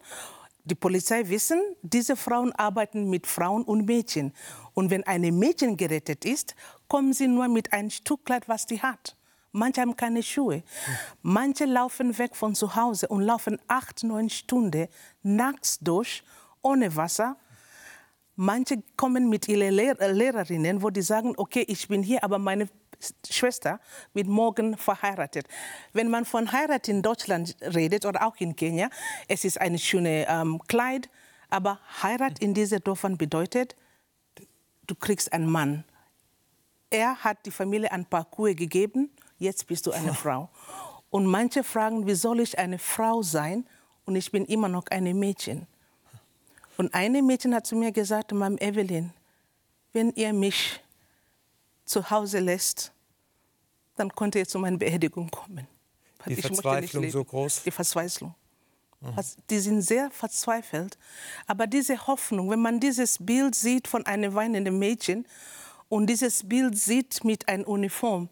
Die 0.67 0.75
Polizei 0.75 1.29
wissen, 1.29 1.61
diese 1.83 2.17
Frauen 2.17 2.51
arbeiten 2.53 3.09
mit 3.09 3.29
Frauen 3.29 3.63
und 3.63 3.87
Mädchen. 3.87 4.33
Und 4.75 4.91
wenn 4.91 5.05
ein 5.05 5.23
Mädchen 5.39 5.77
gerettet 5.77 6.25
ist, 6.25 6.57
kommen 6.89 7.13
sie 7.13 7.29
nur 7.29 7.47
mit 7.47 7.73
einem 7.73 7.89
Stück 7.89 8.25
Kleid, 8.25 8.49
was 8.49 8.67
sie 8.69 8.83
hat. 8.83 9.17
Manche 9.53 9.81
haben 9.81 9.97
keine 9.97 10.25
Schuhe. 10.25 10.65
Manche 11.23 11.67
laufen 11.67 12.19
weg 12.19 12.35
von 12.35 12.57
zu 12.57 12.75
Hause 12.75 13.07
und 13.07 13.23
laufen 13.23 13.61
acht, 13.69 14.03
neun 14.03 14.29
Stunden 14.29 14.89
nachts 15.23 15.79
durch, 15.79 16.25
ohne 16.63 16.97
Wasser. 16.97 17.37
Manche 18.35 18.83
kommen 18.97 19.29
mit 19.29 19.47
ihren 19.47 19.73
Lehr 19.73 19.95
Lehrerinnen, 20.13 20.83
wo 20.83 20.91
die 20.91 21.01
sagen, 21.01 21.35
okay, 21.37 21.65
ich 21.69 21.87
bin 21.87 22.03
hier, 22.03 22.25
aber 22.25 22.41
meine 22.41 22.69
Schwester 23.29 23.81
wird 24.15 24.27
morgen 24.27 24.77
verheiratet. 24.77 25.47
Wenn 25.93 26.09
man 26.09 26.25
von 26.25 26.51
Heirat 26.53 26.89
in 26.89 27.03
Deutschland 27.03 27.57
redet 27.61 28.07
oder 28.07 28.27
auch 28.27 28.37
in 28.39 28.57
Kenia, 28.57 28.91
es 29.29 29.45
ist 29.45 29.61
ein 29.61 29.79
schönes 29.79 30.27
ähm, 30.29 30.61
Kleid, 30.69 31.09
aber 31.51 31.79
Heirat 32.03 32.39
in 32.41 32.55
diesen 32.55 32.83
Dörfern 32.83 33.17
bedeutet, 33.17 33.77
du 34.87 34.95
kriegst 34.95 35.33
einen 35.33 35.51
Mann. 35.51 35.85
Er 36.91 37.17
hat 37.17 37.45
die 37.47 37.51
Familie 37.51 37.91
ein 37.93 38.05
paar 38.05 38.25
Kuhe 38.25 38.55
gegeben 38.55 39.11
jetzt 39.39 39.67
bist 39.67 39.87
du 39.87 39.93
eine 39.93 40.15
Frau. 40.23 40.49
Und 41.11 41.27
manche 41.27 41.65
fragen, 41.65 42.07
wie 42.07 42.15
soll 42.15 42.41
ich 42.41 42.59
eine 42.59 42.79
Frau 42.79 43.23
sein 43.23 43.67
und 44.05 44.17
ich 44.17 44.31
bin 44.31 44.45
immer 44.45 44.69
noch 44.69 44.87
ein 44.91 45.05
Mädchen. 45.19 45.67
Und 46.77 46.93
eine 46.95 47.23
Mädchen 47.23 47.55
hat 47.55 47.67
zu 47.67 47.75
mir 47.75 47.93
gesagt, 47.93 48.33
Mom 48.33 48.59
Evelyn, 48.59 49.13
wenn 49.93 50.11
ihr 50.11 50.33
mich 50.33 50.81
zu 51.87 52.11
Hause 52.11 52.41
lässt, 52.41 52.93
dann 53.97 54.15
könnt 54.15 54.35
ihr 54.35 54.47
zu 54.47 54.59
meiner 54.59 54.77
Beerdigung 54.77 55.31
kommen. 55.31 55.67
Die 56.27 56.35
ich 56.35 56.41
Verzweiflung 56.43 57.11
so 57.11 57.25
groß? 57.25 57.63
Die 57.63 57.71
Verzweiflung. 57.71 58.35
Mhm. 59.01 59.15
Die 59.49 59.59
sind 59.59 59.83
sehr 59.83 60.11
verzweifelt. 60.11 60.99
Aber 61.47 61.67
diese 61.67 62.07
Hoffnung, 62.07 62.51
wenn 62.51 62.61
man 62.61 62.81
dieses 62.81 63.19
Bild 63.19 63.55
sieht 63.55 63.89
von 63.89 64.05
einem 64.07 64.35
weinenden 64.35 64.79
Mädchen 64.79 65.27
und 65.89 66.09
dieses 66.09 66.49
Bild 66.49 66.77
sieht 66.77 67.25
mit 67.25 67.49
einer 67.49 67.67
Uniform, 67.67 68.29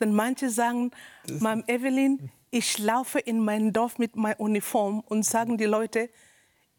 denn 0.00 0.14
manche 0.14 0.50
sagen, 0.50 0.92
Mom 1.40 1.64
Evelyn, 1.66 2.30
ich 2.50 2.78
laufe 2.78 3.18
in 3.18 3.40
mein 3.40 3.72
Dorf 3.72 3.98
mit 3.98 4.14
meiner 4.14 4.38
Uniform 4.38 5.00
und 5.00 5.24
sagen 5.24 5.58
die 5.58 5.64
Leute, 5.64 6.10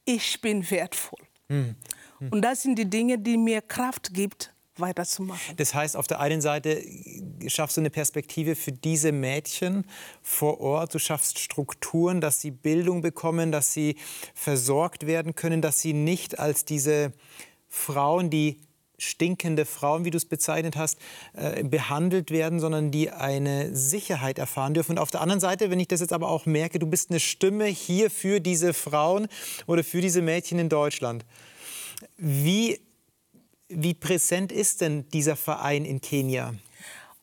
ich 0.06 0.40
bin 0.42 0.70
wertvoll. 0.70 1.20
Mhm. 1.50 1.76
Und 2.32 2.42
das 2.42 2.62
sind 2.62 2.78
die 2.78 2.90
Dinge, 2.90 3.18
die 3.18 3.38
mir 3.38 3.62
Kraft 3.62 4.14
gibt, 4.14 4.54
weiterzumachen. 4.78 5.56
Das 5.58 5.74
heißt, 5.74 5.96
auf 5.96 6.08
der 6.08 6.20
einen 6.20 6.42
Seite 6.42 6.84
schaffst 7.48 7.78
du 7.78 7.82
eine 7.82 7.90
Perspektive 7.90 8.56
für 8.56 8.72
diese 8.72 9.12
Mädchen 9.12 9.86
vor 10.22 10.60
Ort, 10.60 10.94
du 10.94 11.00
schaffst 11.00 11.40
Strukturen, 11.40 12.22
dass 12.22 12.42
sie 12.42 12.52
Bildung 12.52 13.02
bekommen, 13.02 13.52
dass 13.52 13.74
sie 13.74 13.98
versorgt 14.34 15.06
werden 15.06 15.36
können, 15.36 15.62
dass 15.62 15.80
sie 15.80 15.94
nicht 15.94 16.40
als 16.40 16.66
diese 16.66 17.14
Frauen, 17.68 18.30
die 18.30 18.60
stinkende 18.98 19.66
Frauen, 19.66 20.06
wie 20.06 20.12
du 20.12 20.18
es 20.18 20.26
bezeichnet 20.26 20.76
hast, 20.76 20.98
äh, 21.34 21.64
behandelt 21.64 22.32
werden, 22.32 22.60
sondern 22.60 22.92
die 22.92 23.10
eine 23.12 23.76
Sicherheit 23.76 24.40
erfahren 24.40 24.74
dürfen. 24.74 24.94
Und 24.94 25.00
auf 25.00 25.12
der 25.12 25.22
anderen 25.22 25.40
Seite, 25.40 25.70
wenn 25.70 25.80
ich 25.80 25.88
das 25.88 26.00
jetzt 26.00 26.14
aber 26.14 26.30
auch 26.30 26.46
merke, 26.46 26.80
du 26.80 26.88
bist 26.88 27.10
eine 27.10 27.20
Stimme 27.20 27.66
hier 27.66 28.10
für 28.10 28.40
diese 28.40 28.74
Frauen 28.74 29.28
oder 29.68 29.84
für 29.84 30.02
diese 30.02 30.22
Mädchen 30.22 30.60
in 30.60 30.70
Deutschland. 30.70 31.26
Wie, 32.18 32.80
wie 33.70 33.94
präsent 33.94 34.52
ist 34.52 34.82
denn 34.82 35.08
dieser 35.10 35.36
Verein 35.36 35.86
in 35.86 36.02
Kenia? 36.02 36.54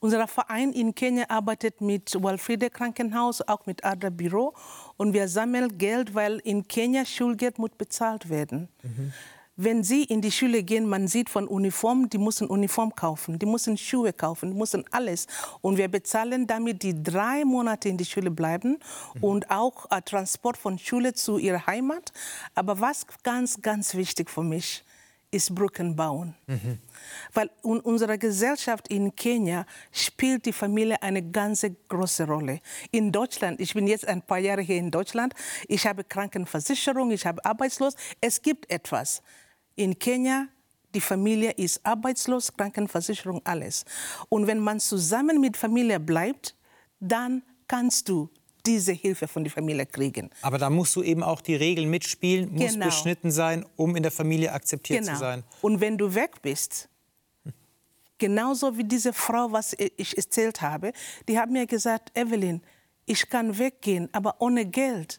Unser 0.02 0.26
Verein 0.26 0.73
in 0.73 0.94
Kenia 0.94 1.26
arbeitet 1.28 1.82
mit 1.82 2.16
Walfriede 2.23 2.70
Krankenhaus, 2.70 3.42
auch 3.42 3.66
mit 3.66 3.85
Adra 3.85 4.09
Büro. 4.09 4.54
Und 4.97 5.12
wir 5.12 5.28
sammeln 5.28 5.76
Geld, 5.76 6.14
weil 6.14 6.38
in 6.38 6.66
Kenia 6.66 7.04
Schulgeld 7.04 7.59
muss 7.59 7.73
bezahlt 7.76 8.30
werden. 8.30 8.68
Mhm. 8.82 9.12
Wenn 9.56 9.85
Sie 9.85 10.04
in 10.04 10.23
die 10.23 10.32
Schule 10.32 10.62
gehen, 10.62 10.88
man 10.88 11.06
sieht 11.06 11.28
von 11.28 11.47
Uniform, 11.47 12.09
die 12.09 12.16
müssen 12.16 12.47
Uniform 12.47 12.97
kaufen, 12.97 13.38
die 13.38 13.44
müssen 13.44 13.76
Schuhe 13.76 14.14
kaufen, 14.14 14.52
die 14.52 14.56
müssen 14.56 14.87
alles. 14.90 15.26
Und 15.61 15.76
wir 15.76 15.88
bezahlen 15.88 16.47
damit, 16.47 16.82
die 16.82 17.02
drei 17.02 17.44
Monate 17.44 17.90
in 17.90 17.99
die 17.99 18.06
Schule 18.06 18.30
bleiben 18.30 18.78
mhm. 19.12 19.23
und 19.23 19.50
auch 19.50 19.90
äh, 19.90 20.00
Transport 20.00 20.56
von 20.56 20.78
Schule 20.78 21.12
zu 21.12 21.37
ihrer 21.37 21.66
Heimat. 21.66 22.11
Aber 22.54 22.80
was 22.80 23.06
ganz, 23.23 23.61
ganz 23.61 23.94
wichtig 23.94 24.30
für 24.30 24.42
mich 24.42 24.82
ist 25.30 25.54
Brücken 25.54 25.94
bauen. 25.94 26.34
Mhm. 26.46 26.78
Weil 27.32 27.50
in 27.62 27.80
unserer 27.80 28.18
Gesellschaft 28.18 28.88
in 28.88 29.14
Kenia 29.14 29.64
spielt 29.92 30.46
die 30.46 30.52
Familie 30.52 31.00
eine 31.02 31.22
ganz 31.22 31.64
große 31.88 32.26
Rolle. 32.26 32.60
In 32.90 33.12
Deutschland, 33.12 33.60
ich 33.60 33.75
bin 33.75 33.87
jetzt 33.87 34.06
ein 34.06 34.22
paar 34.22 34.38
Jahre 34.38 34.62
hier 34.62 34.76
in 34.76 34.90
Deutschland, 34.90 35.34
ich 35.68 35.87
habe 35.87 36.04
Krankenversicherung, 36.04 37.10
ich 37.10 37.25
habe 37.26 37.44
Arbeitslos. 37.44 37.94
Es 38.20 38.42
gibt 38.42 38.70
etwas. 38.70 39.22
In 39.76 39.99
Kenia, 39.99 40.49
die 40.94 41.00
Familie 41.00 41.52
ist 41.52 41.84
arbeitslos, 41.84 42.52
Krankenversicherung, 42.56 43.40
alles. 43.44 43.84
Und 44.28 44.46
wenn 44.46 44.58
man 44.58 44.80
zusammen 44.80 45.40
mit 45.40 45.56
Familie 45.56 46.00
bleibt, 46.00 46.56
dann 46.99 47.42
kannst 47.68 48.08
du 48.08 48.28
diese 48.66 48.92
Hilfe 48.92 49.28
von 49.28 49.44
der 49.44 49.52
Familie 49.52 49.86
kriegen. 49.86 50.30
Aber 50.42 50.58
da 50.58 50.70
musst 50.70 50.94
du 50.96 51.02
eben 51.02 51.22
auch 51.22 51.40
die 51.40 51.54
Regeln 51.54 51.90
mitspielen, 51.90 52.52
musst 52.52 52.74
genau. 52.74 52.86
beschnitten 52.86 53.30
sein, 53.30 53.64
um 53.76 53.96
in 53.96 54.02
der 54.02 54.12
Familie 54.12 54.52
akzeptiert 54.52 55.00
genau. 55.00 55.12
zu 55.12 55.18
sein. 55.18 55.44
Und 55.62 55.80
wenn 55.80 55.98
du 55.98 56.14
weg 56.14 56.42
bist, 56.42 56.88
genauso 58.18 58.76
wie 58.76 58.84
diese 58.84 59.12
Frau, 59.12 59.50
was 59.50 59.74
ich 59.96 60.16
erzählt 60.16 60.60
habe, 60.60 60.92
die 61.28 61.38
hat 61.38 61.50
mir 61.50 61.66
gesagt, 61.66 62.16
Evelyn, 62.16 62.62
ich 63.06 63.28
kann 63.28 63.58
weggehen, 63.58 64.08
aber 64.12 64.36
ohne 64.40 64.66
Geld. 64.66 65.18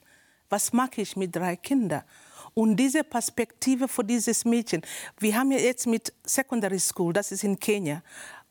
Was 0.50 0.74
mache 0.74 1.01
ich 1.01 1.15
mit 1.15 1.36
drei 1.36 1.55
Kindern? 1.55 2.03
Und 2.53 2.75
diese 2.75 3.03
Perspektive 3.03 3.88
für 3.88 4.03
dieses 4.03 4.43
Mädchen, 4.45 4.81
wir 5.19 5.36
haben 5.36 5.51
ja 5.51 5.60
jetzt 5.60 5.88
mit 5.88 6.13
Secondary 6.24 6.79
School, 6.79 7.13
das 7.13 7.31
ist 7.31 7.43
in 7.43 7.57
Kenia, 7.57 8.03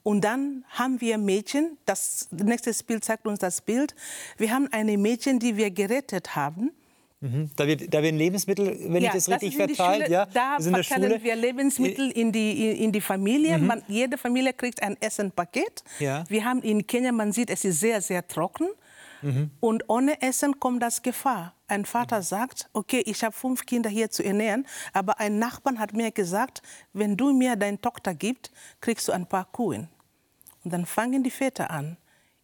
und 0.03 0.23
dann 0.23 0.65
haben 0.71 1.01
wir 1.01 1.19
Mädchen, 1.19 1.77
das 1.87 2.29
nächste 2.31 2.73
Bild 2.85 3.05
zeigt 3.05 3.27
uns 3.27 3.39
das 3.39 3.61
Bild. 3.61 3.95
Wir 4.39 4.53
haben 4.53 4.69
eine 4.73 4.97
Mädchen, 4.97 5.39
die 5.39 5.57
wir 5.57 5.71
gerettet 5.71 6.35
haben. 6.37 6.73
Mhm. 7.21 7.51
Da, 7.57 7.67
wird, 7.67 7.93
da 7.93 8.03
werden 8.03 8.17
Lebensmittel, 8.17 8.79
wenn 8.89 9.03
ja, 9.03 9.09
ich 9.09 9.25
das 9.25 9.29
richtig 9.29 9.57
das 9.59 9.77
verteilt, 9.77 10.09
ja, 10.09 10.25
da 10.27 10.57
verteilen 10.59 11.23
wir 11.23 11.37
Lebensmittel 11.37 12.11
in 12.11 12.33
die, 12.33 12.83
in 12.83 12.93
die 12.93 13.01
Familie. 13.03 13.59
Mhm. 13.59 13.67
Man, 13.67 13.83
jede 13.89 14.17
Familie 14.17 14.55
kriegt 14.55 14.83
ein 14.83 14.97
Essenpaket. 15.01 15.85
Ja. 15.99 16.25
Wir 16.29 16.45
haben 16.47 16.63
in 16.63 16.87
Kenia, 16.87 17.13
man 17.13 17.33
sieht, 17.33 17.51
es 17.51 17.65
ist 17.65 17.81
sehr, 17.81 18.01
sehr 18.01 18.27
trocken. 18.27 18.69
Mhm. 19.23 19.51
Und 19.61 19.89
ohne 19.89 20.21
Essen 20.23 20.59
kommt 20.61 20.83
das 20.83 21.03
Gefahr. 21.03 21.55
Ein 21.69 21.85
Vater 21.85 22.19
mhm. 22.19 22.23
sagt, 22.23 22.71
okay, 22.73 23.03
ich 23.07 23.23
habe 23.23 23.35
fünf 23.35 23.67
Kinder 23.67 23.91
hier 23.91 24.11
zu 24.11 24.25
ernähren, 24.25 24.67
aber 24.93 25.21
ein 25.21 25.39
Nachbarn 25.39 25.79
hat 25.79 25.93
mir 25.93 26.11
gesagt, 26.11 26.63
wenn 26.93 27.17
du 27.17 27.33
mir 27.33 27.57
deine 27.57 27.81
Tochter 27.81 28.15
gibst, 28.15 28.51
kriegst 28.81 29.09
du 29.09 29.13
ein 29.13 29.27
paar 29.27 29.47
Kuhen. 29.47 29.89
Und 30.65 30.73
dann 30.73 30.87
fangen 30.87 31.23
die 31.23 31.31
Väter 31.31 31.71
an, 31.71 31.97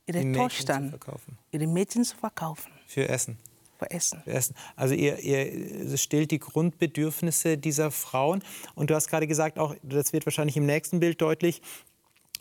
ihre 0.06 0.20
die 0.20 0.32
Tochter, 0.32 0.92
ihre 1.50 1.66
Mädchen 1.66 2.04
zu 2.04 2.16
verkaufen. 2.16 2.72
Für 2.86 3.08
Essen. 3.08 3.38
Für 3.78 3.90
Essen. 3.90 4.22
Für 4.22 4.30
Essen. 4.30 4.54
Also 4.74 4.94
ihr, 4.94 5.18
ihr 5.18 5.98
stillt 5.98 6.30
die 6.30 6.38
Grundbedürfnisse 6.38 7.58
dieser 7.58 7.90
Frauen. 7.90 8.42
Und 8.74 8.90
du 8.90 8.94
hast 8.94 9.08
gerade 9.08 9.26
gesagt, 9.26 9.58
auch 9.58 9.74
das 9.82 10.12
wird 10.12 10.24
wahrscheinlich 10.24 10.56
im 10.56 10.64
nächsten 10.64 11.00
Bild 11.00 11.20
deutlich, 11.20 11.60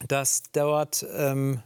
dass 0.07 0.43
dort 0.53 1.05
ähm, 1.13 1.61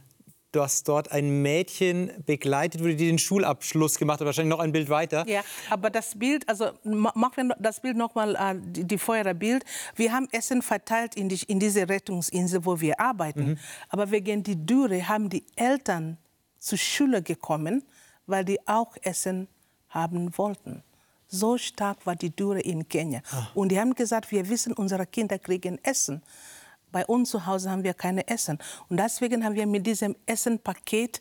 dass 0.52 0.82
dort 0.82 1.12
ein 1.12 1.42
Mädchen 1.42 2.10
begleitet 2.26 2.80
wurde, 2.80 2.96
die 2.96 3.06
den 3.06 3.18
Schulabschluss 3.18 3.98
gemacht 3.98 4.20
hat. 4.20 4.26
Wahrscheinlich 4.26 4.50
noch 4.50 4.60
ein 4.60 4.72
Bild 4.72 4.88
weiter. 4.88 5.24
Ja, 5.28 5.42
aber 5.68 5.90
das 5.90 6.18
Bild, 6.18 6.48
also 6.48 6.70
machen 6.84 7.48
wir 7.48 7.56
das 7.58 7.80
Bild 7.80 7.96
noch 7.96 8.14
mal, 8.14 8.34
äh, 8.34 8.54
die, 8.60 8.84
die 8.84 8.98
Feuerbild. 8.98 9.64
Wir 9.94 10.12
haben 10.12 10.28
Essen 10.32 10.62
verteilt 10.62 11.14
in, 11.14 11.28
die, 11.28 11.40
in 11.46 11.60
diese 11.60 11.88
Rettungsinsel, 11.88 12.64
wo 12.64 12.80
wir 12.80 12.98
arbeiten. 12.98 13.50
Mhm. 13.50 13.58
Aber 13.88 14.10
wegen 14.10 14.42
der 14.42 14.56
Dürre 14.56 15.08
haben 15.08 15.28
die 15.28 15.44
Eltern 15.56 16.18
zur 16.58 16.78
Schule 16.78 17.22
gekommen, 17.22 17.84
weil 18.26 18.44
die 18.44 18.58
auch 18.66 18.96
Essen 19.02 19.48
haben 19.88 20.36
wollten. 20.36 20.82
So 21.28 21.58
stark 21.58 22.04
war 22.06 22.16
die 22.16 22.34
Dürre 22.34 22.60
in 22.60 22.88
Kenia. 22.88 23.22
Ach. 23.30 23.54
Und 23.54 23.70
die 23.70 23.78
haben 23.78 23.94
gesagt, 23.94 24.32
wir 24.32 24.48
wissen, 24.48 24.72
unsere 24.72 25.06
Kinder 25.06 25.38
kriegen 25.38 25.78
Essen 25.84 26.22
bei 26.92 27.04
uns 27.06 27.30
zu 27.30 27.46
Hause 27.46 27.70
haben 27.70 27.84
wir 27.84 27.94
keine 27.94 28.26
Essen. 28.28 28.58
Und 28.88 28.98
deswegen 28.98 29.44
haben 29.44 29.54
wir 29.54 29.66
mit 29.66 29.86
diesem 29.86 30.16
Essenpaket 30.26 31.20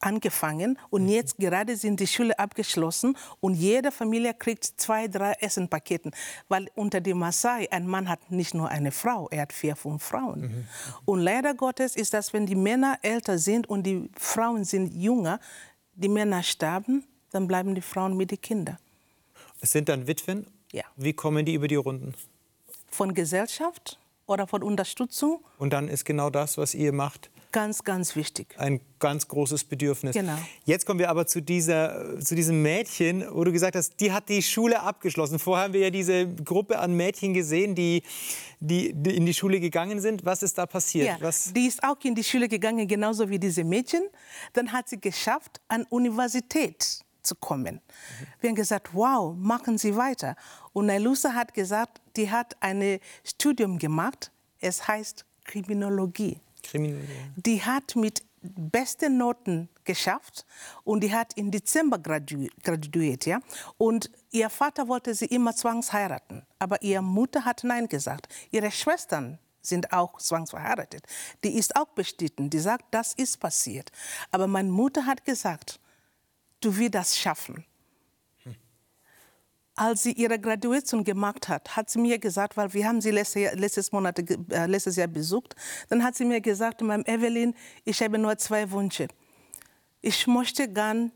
angefangen 0.00 0.78
und 0.88 1.04
mhm. 1.04 1.10
jetzt 1.10 1.38
gerade 1.38 1.76
sind 1.76 2.00
die 2.00 2.06
Schulen 2.06 2.32
abgeschlossen 2.32 3.16
und 3.40 3.54
jede 3.54 3.92
Familie 3.92 4.34
kriegt 4.34 4.64
zwei, 4.64 5.08
drei 5.08 5.32
Essenpaketen, 5.40 6.12
weil 6.48 6.68
unter 6.74 7.00
den 7.00 7.18
Maasai 7.18 7.68
ein 7.70 7.86
Mann 7.86 8.08
hat 8.08 8.30
nicht 8.30 8.54
nur 8.54 8.68
eine 8.68 8.90
Frau, 8.92 9.28
er 9.30 9.42
hat 9.42 9.52
vier, 9.52 9.76
fünf 9.76 10.02
Frauen. 10.02 10.40
Mhm. 10.40 10.68
Und 11.04 11.20
leider 11.20 11.54
Gottes 11.54 11.96
ist 11.96 12.14
das, 12.14 12.32
wenn 12.32 12.46
die 12.46 12.54
Männer 12.54 12.98
älter 13.02 13.38
sind 13.38 13.68
und 13.68 13.84
die 13.84 14.10
Frauen 14.16 14.64
sind 14.64 14.94
jünger, 14.94 15.38
die 15.94 16.08
Männer 16.08 16.42
sterben, 16.42 17.04
dann 17.30 17.46
bleiben 17.46 17.74
die 17.74 17.82
Frauen 17.82 18.16
mit 18.16 18.30
den 18.30 18.40
Kindern. 18.40 18.78
Es 19.60 19.72
sind 19.72 19.88
dann 19.88 20.06
Witwen? 20.06 20.46
Ja. 20.72 20.84
Wie 20.96 21.12
kommen 21.12 21.44
die 21.44 21.54
über 21.54 21.68
die 21.68 21.76
Runden? 21.76 22.14
Von 22.88 23.14
Gesellschaft 23.14 23.99
oder 24.30 24.46
von 24.46 24.62
Unterstützung 24.62 25.40
Und 25.58 25.72
dann 25.72 25.88
ist 25.88 26.04
genau 26.04 26.30
das, 26.30 26.56
was 26.56 26.74
ihr 26.74 26.92
macht, 26.92 27.30
ganz, 27.52 27.82
ganz 27.82 28.14
wichtig. 28.14 28.54
ein 28.58 28.80
ganz 29.00 29.26
großes 29.26 29.64
Bedürfnis. 29.64 30.14
Genau. 30.14 30.38
Jetzt 30.64 30.86
kommen 30.86 31.00
wir 31.00 31.10
aber 31.10 31.26
zu, 31.26 31.42
dieser, 31.42 32.20
zu 32.20 32.36
diesem 32.36 32.62
Mädchen, 32.62 33.24
wo 33.28 33.42
du 33.42 33.50
gesagt 33.50 33.74
hast, 33.74 33.98
die 33.98 34.12
hat 34.12 34.28
die 34.28 34.40
Schule 34.42 34.80
abgeschlossen. 34.80 35.40
Vorher 35.40 35.64
haben 35.64 35.74
wir 35.74 35.80
ja 35.80 35.90
diese 35.90 36.28
Gruppe 36.28 36.78
an 36.78 36.96
Mädchen 36.96 37.34
gesehen, 37.34 37.74
die, 37.74 38.02
die, 38.60 38.92
die 38.94 39.16
in 39.16 39.26
die 39.26 39.34
Schule 39.34 39.58
gegangen 39.58 40.00
sind. 40.00 40.24
Was 40.24 40.44
ist 40.44 40.58
da 40.58 40.66
passiert? 40.66 41.08
Ja, 41.08 41.16
Was, 41.20 41.52
die 41.52 41.66
ist 41.66 41.82
auch 41.82 41.96
in 42.04 42.14
die 42.14 42.24
Schule 42.24 42.48
gegangen, 42.48 42.86
genauso 42.86 43.28
wie 43.28 43.38
diese 43.38 43.64
Mädchen. 43.64 44.02
Dann 44.52 44.70
hat 44.72 44.88
sie 44.88 45.00
geschafft, 45.00 45.60
an 45.66 45.86
Universität 45.90 47.00
zu 47.22 47.34
kommen. 47.34 47.80
Wir 48.40 48.48
haben 48.48 48.56
gesagt, 48.56 48.90
wow, 48.92 49.34
machen 49.36 49.78
Sie 49.78 49.96
weiter. 49.96 50.36
Und 50.72 50.86
Nailusa 50.86 51.34
hat 51.34 51.54
gesagt, 51.54 52.00
die 52.16 52.30
hat 52.30 52.56
ein 52.60 53.00
Studium 53.24 53.78
gemacht. 53.78 54.30
Es 54.60 54.86
heißt 54.86 55.24
Kriminologie. 55.44 56.38
Kriminologie. 56.62 57.32
Die 57.36 57.62
hat 57.62 57.96
mit 57.96 58.22
besten 58.42 59.18
Noten 59.18 59.68
geschafft 59.84 60.46
und 60.84 61.02
die 61.02 61.12
hat 61.12 61.36
im 61.36 61.50
Dezember 61.50 61.98
gradu 61.98 62.46
graduiert. 62.62 63.26
Ja? 63.26 63.40
Und 63.76 64.10
ihr 64.30 64.48
Vater 64.48 64.88
wollte 64.88 65.14
sie 65.14 65.26
immer 65.26 65.54
zwangsheiraten, 65.54 66.46
aber 66.58 66.82
ihre 66.82 67.02
Mutter 67.02 67.44
hat 67.44 67.64
Nein 67.64 67.88
gesagt. 67.88 68.28
Ihre 68.50 68.70
Schwestern 68.70 69.38
sind 69.62 69.92
auch 69.92 70.18
zwangsverheiratet. 70.18 71.06
Die 71.44 71.56
ist 71.56 71.76
auch 71.76 71.88
bestritten. 71.88 72.48
Die 72.48 72.58
sagt, 72.58 72.86
das 72.92 73.12
ist 73.12 73.38
passiert. 73.40 73.90
Aber 74.30 74.46
meine 74.46 74.70
Mutter 74.70 75.04
hat 75.04 75.24
gesagt, 75.24 75.79
du 76.60 76.76
wirst 76.76 76.94
das 76.94 77.18
schaffen. 77.18 77.64
Als 79.74 80.02
sie 80.02 80.12
ihre 80.12 80.38
Graduation 80.38 81.04
gemacht 81.04 81.48
hat, 81.48 81.74
hat 81.74 81.88
sie 81.88 81.98
mir 81.98 82.18
gesagt, 82.18 82.56
weil 82.56 82.72
wir 82.74 82.86
haben 82.86 83.00
sie 83.00 83.10
letztes 83.10 83.42
Jahr, 83.42 83.54
letztes 83.54 83.92
Monat, 83.92 84.18
äh, 84.18 84.66
letztes 84.66 84.96
Jahr 84.96 85.08
besucht, 85.08 85.56
dann 85.88 86.04
hat 86.04 86.16
sie 86.16 86.26
mir 86.26 86.40
gesagt, 86.42 86.82
Ma'am 86.82 87.06
Evelyn, 87.08 87.54
ich 87.84 88.02
habe 88.02 88.18
nur 88.18 88.36
zwei 88.36 88.70
Wünsche. 88.70 89.08
Ich 90.02 90.26
möchte 90.26 90.68
gern 90.68 91.12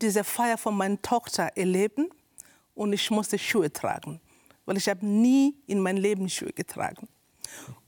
diese 0.00 0.24
Feier 0.24 0.56
von 0.56 0.76
meiner 0.76 1.00
Tochter 1.02 1.50
erleben 1.56 2.08
und 2.74 2.92
ich 2.94 3.10
musste 3.10 3.38
Schuhe 3.38 3.70
tragen, 3.70 4.20
weil 4.64 4.78
ich 4.78 4.88
habe 4.88 5.04
nie 5.04 5.54
in 5.66 5.80
meinem 5.80 5.98
Leben 5.98 6.28
Schuhe 6.28 6.52
getragen. 6.52 7.08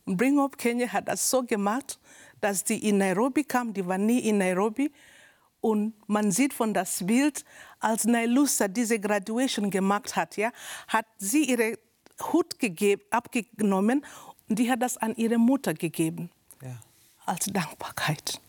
Und 0.04 0.16
Bring 0.16 0.38
Up 0.38 0.58
Kenya 0.58 0.92
hat 0.92 1.08
das 1.08 1.30
so 1.30 1.42
gemacht, 1.42 1.98
dass 2.40 2.64
die 2.64 2.88
in 2.88 2.98
Nairobi 2.98 3.44
kam, 3.44 3.72
die 3.72 3.86
war 3.86 3.98
nie 3.98 4.20
in 4.20 4.38
Nairobi. 4.38 4.90
Und 5.60 5.94
man 6.08 6.30
sieht 6.30 6.52
von 6.54 6.72
das 6.72 7.04
Bild, 7.06 7.44
als 7.80 8.04
Nailusa 8.04 8.68
diese 8.68 8.98
Graduation 9.00 9.70
gemacht 9.70 10.14
hat, 10.16 10.36
ja, 10.36 10.52
hat 10.86 11.06
sie 11.18 11.44
ihre 11.50 11.78
Hut 12.32 12.58
gegeben, 12.58 13.02
abgenommen 13.10 14.04
und 14.48 14.58
die 14.58 14.70
hat 14.70 14.82
das 14.82 14.96
an 14.96 15.14
ihre 15.16 15.38
Mutter 15.38 15.74
gegeben 15.74 16.30
Ja. 16.62 16.78
als 17.26 17.46
Dankbarkeit. 17.46 18.40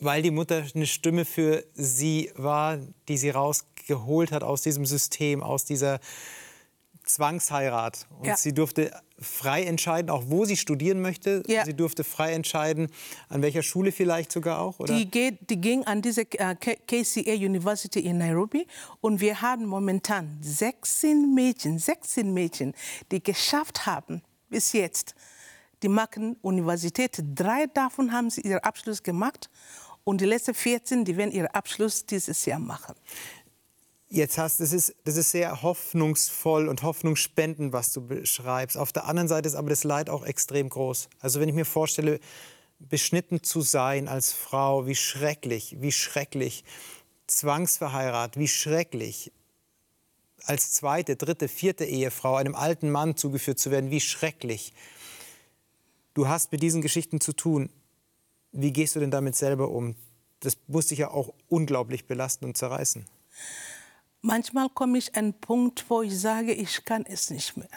Weil 0.00 0.22
die 0.22 0.30
Mutter 0.30 0.64
eine 0.74 0.86
Stimme 0.86 1.24
für 1.24 1.64
sie 1.74 2.32
war, 2.34 2.78
die 3.08 3.18
sie 3.18 3.30
rausgeholt 3.30 4.32
hat 4.32 4.42
aus 4.42 4.62
diesem 4.62 4.86
System, 4.86 5.42
aus 5.42 5.64
dieser 5.64 6.00
Zwangsheirat. 7.04 8.06
Und 8.18 8.26
Ja. 8.26 8.36
sie 8.36 8.52
durfte 8.52 8.92
frei 9.18 9.62
entscheiden, 9.64 10.10
auch 10.10 10.24
wo 10.26 10.44
sie 10.44 10.56
studieren 10.56 11.00
möchte. 11.00 11.42
Ja. 11.46 11.64
Sie 11.64 11.74
durfte 11.74 12.04
frei 12.04 12.32
entscheiden, 12.32 12.88
an 13.28 13.42
welcher 13.42 13.62
Schule 13.62 13.92
vielleicht 13.92 14.32
sogar 14.32 14.60
auch. 14.60 14.80
Oder? 14.80 14.96
Die, 14.96 15.06
geht, 15.10 15.50
die 15.50 15.60
ging 15.60 15.84
an 15.84 16.02
diese 16.02 16.22
äh, 16.22 16.54
KCA 16.56 17.34
University 17.34 18.00
in 18.00 18.18
Nairobi 18.18 18.66
und 19.00 19.20
wir 19.20 19.40
haben 19.40 19.66
momentan 19.66 20.38
16 20.42 21.34
Mädchen, 21.34 21.78
16 21.78 22.32
Mädchen, 22.32 22.74
die 23.10 23.22
geschafft 23.22 23.86
haben 23.86 24.22
bis 24.48 24.72
jetzt. 24.72 25.14
Die 25.82 25.88
machen 25.88 26.36
Universität. 26.42 27.22
Drei 27.34 27.66
davon 27.66 28.12
haben 28.12 28.30
sie 28.30 28.42
ihren 28.42 28.60
Abschluss 28.60 29.02
gemacht 29.02 29.50
und 30.04 30.20
die 30.20 30.26
letzten 30.26 30.54
14, 30.54 31.04
die 31.04 31.16
werden 31.16 31.32
ihren 31.32 31.48
Abschluss 31.48 32.06
dieses 32.06 32.44
Jahr 32.44 32.58
machen. 32.58 32.94
Jetzt 34.14 34.36
hast 34.36 34.60
das 34.60 34.74
ist 34.74 34.94
das 35.04 35.16
ist 35.16 35.30
sehr 35.30 35.62
hoffnungsvoll 35.62 36.68
und 36.68 36.82
hoffnungsspendend, 36.82 37.72
was 37.72 37.94
du 37.94 38.06
beschreibst. 38.06 38.76
Auf 38.76 38.92
der 38.92 39.06
anderen 39.06 39.26
Seite 39.26 39.48
ist 39.48 39.54
aber 39.54 39.70
das 39.70 39.84
Leid 39.84 40.10
auch 40.10 40.26
extrem 40.26 40.68
groß. 40.68 41.08
Also 41.20 41.40
wenn 41.40 41.48
ich 41.48 41.54
mir 41.54 41.64
vorstelle, 41.64 42.20
beschnitten 42.78 43.42
zu 43.42 43.62
sein 43.62 44.08
als 44.08 44.34
Frau, 44.34 44.86
wie 44.86 44.96
schrecklich, 44.96 45.78
wie 45.80 45.92
schrecklich. 45.92 46.62
Zwangsverheiratet, 47.26 48.38
wie 48.38 48.48
schrecklich. 48.48 49.32
Als 50.44 50.72
zweite, 50.72 51.16
dritte, 51.16 51.48
vierte 51.48 51.86
Ehefrau 51.86 52.34
einem 52.36 52.54
alten 52.54 52.90
Mann 52.90 53.16
zugeführt 53.16 53.58
zu 53.58 53.70
werden, 53.70 53.90
wie 53.90 54.02
schrecklich. 54.02 54.74
Du 56.12 56.28
hast 56.28 56.52
mit 56.52 56.62
diesen 56.62 56.82
Geschichten 56.82 57.22
zu 57.22 57.32
tun. 57.32 57.70
Wie 58.52 58.74
gehst 58.74 58.94
du 58.94 59.00
denn 59.00 59.10
damit 59.10 59.36
selber 59.36 59.70
um? 59.70 59.96
Das 60.40 60.58
muss 60.66 60.88
dich 60.88 60.98
ja 60.98 61.10
auch 61.10 61.32
unglaublich 61.48 62.04
belasten 62.04 62.44
und 62.44 62.58
zerreißen. 62.58 63.06
Manchmal 64.22 64.68
komme 64.68 64.98
ich 64.98 65.14
an 65.14 65.24
einen 65.24 65.34
Punkt, 65.34 65.84
wo 65.88 66.02
ich 66.02 66.18
sage, 66.18 66.52
ich 66.52 66.84
kann 66.84 67.04
es 67.06 67.28
nicht 67.30 67.56
mehr. 67.56 67.68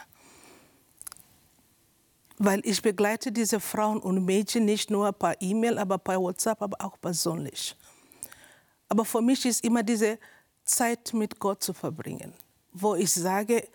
Weil 2.38 2.62
ich 2.64 2.82
begleite 2.82 3.32
diese 3.32 3.60
Frauen 3.60 4.00
und 4.00 4.24
Mädchen 4.24 4.66
nicht 4.66 4.92
nur 4.92 5.12
per 5.12 5.42
E-Mail, 5.42 5.80
aber 5.80 5.98
per 5.98 6.22
WhatsApp, 6.22 6.62
aber 6.62 6.78
auch 6.86 7.00
persönlich. 7.02 7.76
Aber 8.88 9.06
für 9.06 9.22
mich 9.22 9.44
ist 9.46 9.64
immer 9.64 9.82
diese 9.82 10.20
Zeit 10.64 11.14
mit 11.14 11.40
Gott 11.40 11.64
zu 11.64 11.74
verbringen, 11.74 12.34
wo 12.74 12.94
ich 12.94 13.12
sage, 13.12 13.68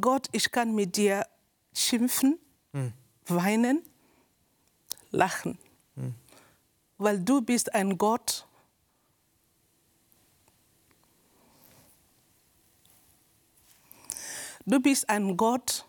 Gott, 0.00 0.28
ich 0.32 0.50
kann 0.50 0.74
mit 0.74 0.96
dir 0.96 1.26
schimpfen, 1.74 2.38
weinen, 3.26 3.82
lachen. 5.10 5.58
Weil 6.96 7.20
du 7.20 7.42
bist 7.42 7.74
ein 7.74 7.98
Gott, 7.98 8.46
Du 14.70 14.78
bist 14.78 15.10
ein 15.10 15.36
Gott, 15.36 15.84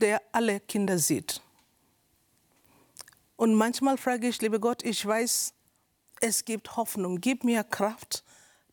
der 0.00 0.20
alle 0.32 0.58
Kinder 0.58 0.98
sieht. 0.98 1.40
Und 3.36 3.54
manchmal 3.54 3.96
frage 3.98 4.26
ich, 4.26 4.42
liebe 4.42 4.58
Gott, 4.58 4.84
ich 4.84 5.06
weiß, 5.06 5.54
es 6.20 6.44
gibt 6.44 6.76
Hoffnung. 6.76 7.20
Gib 7.20 7.44
mir 7.44 7.62
Kraft, 7.62 8.24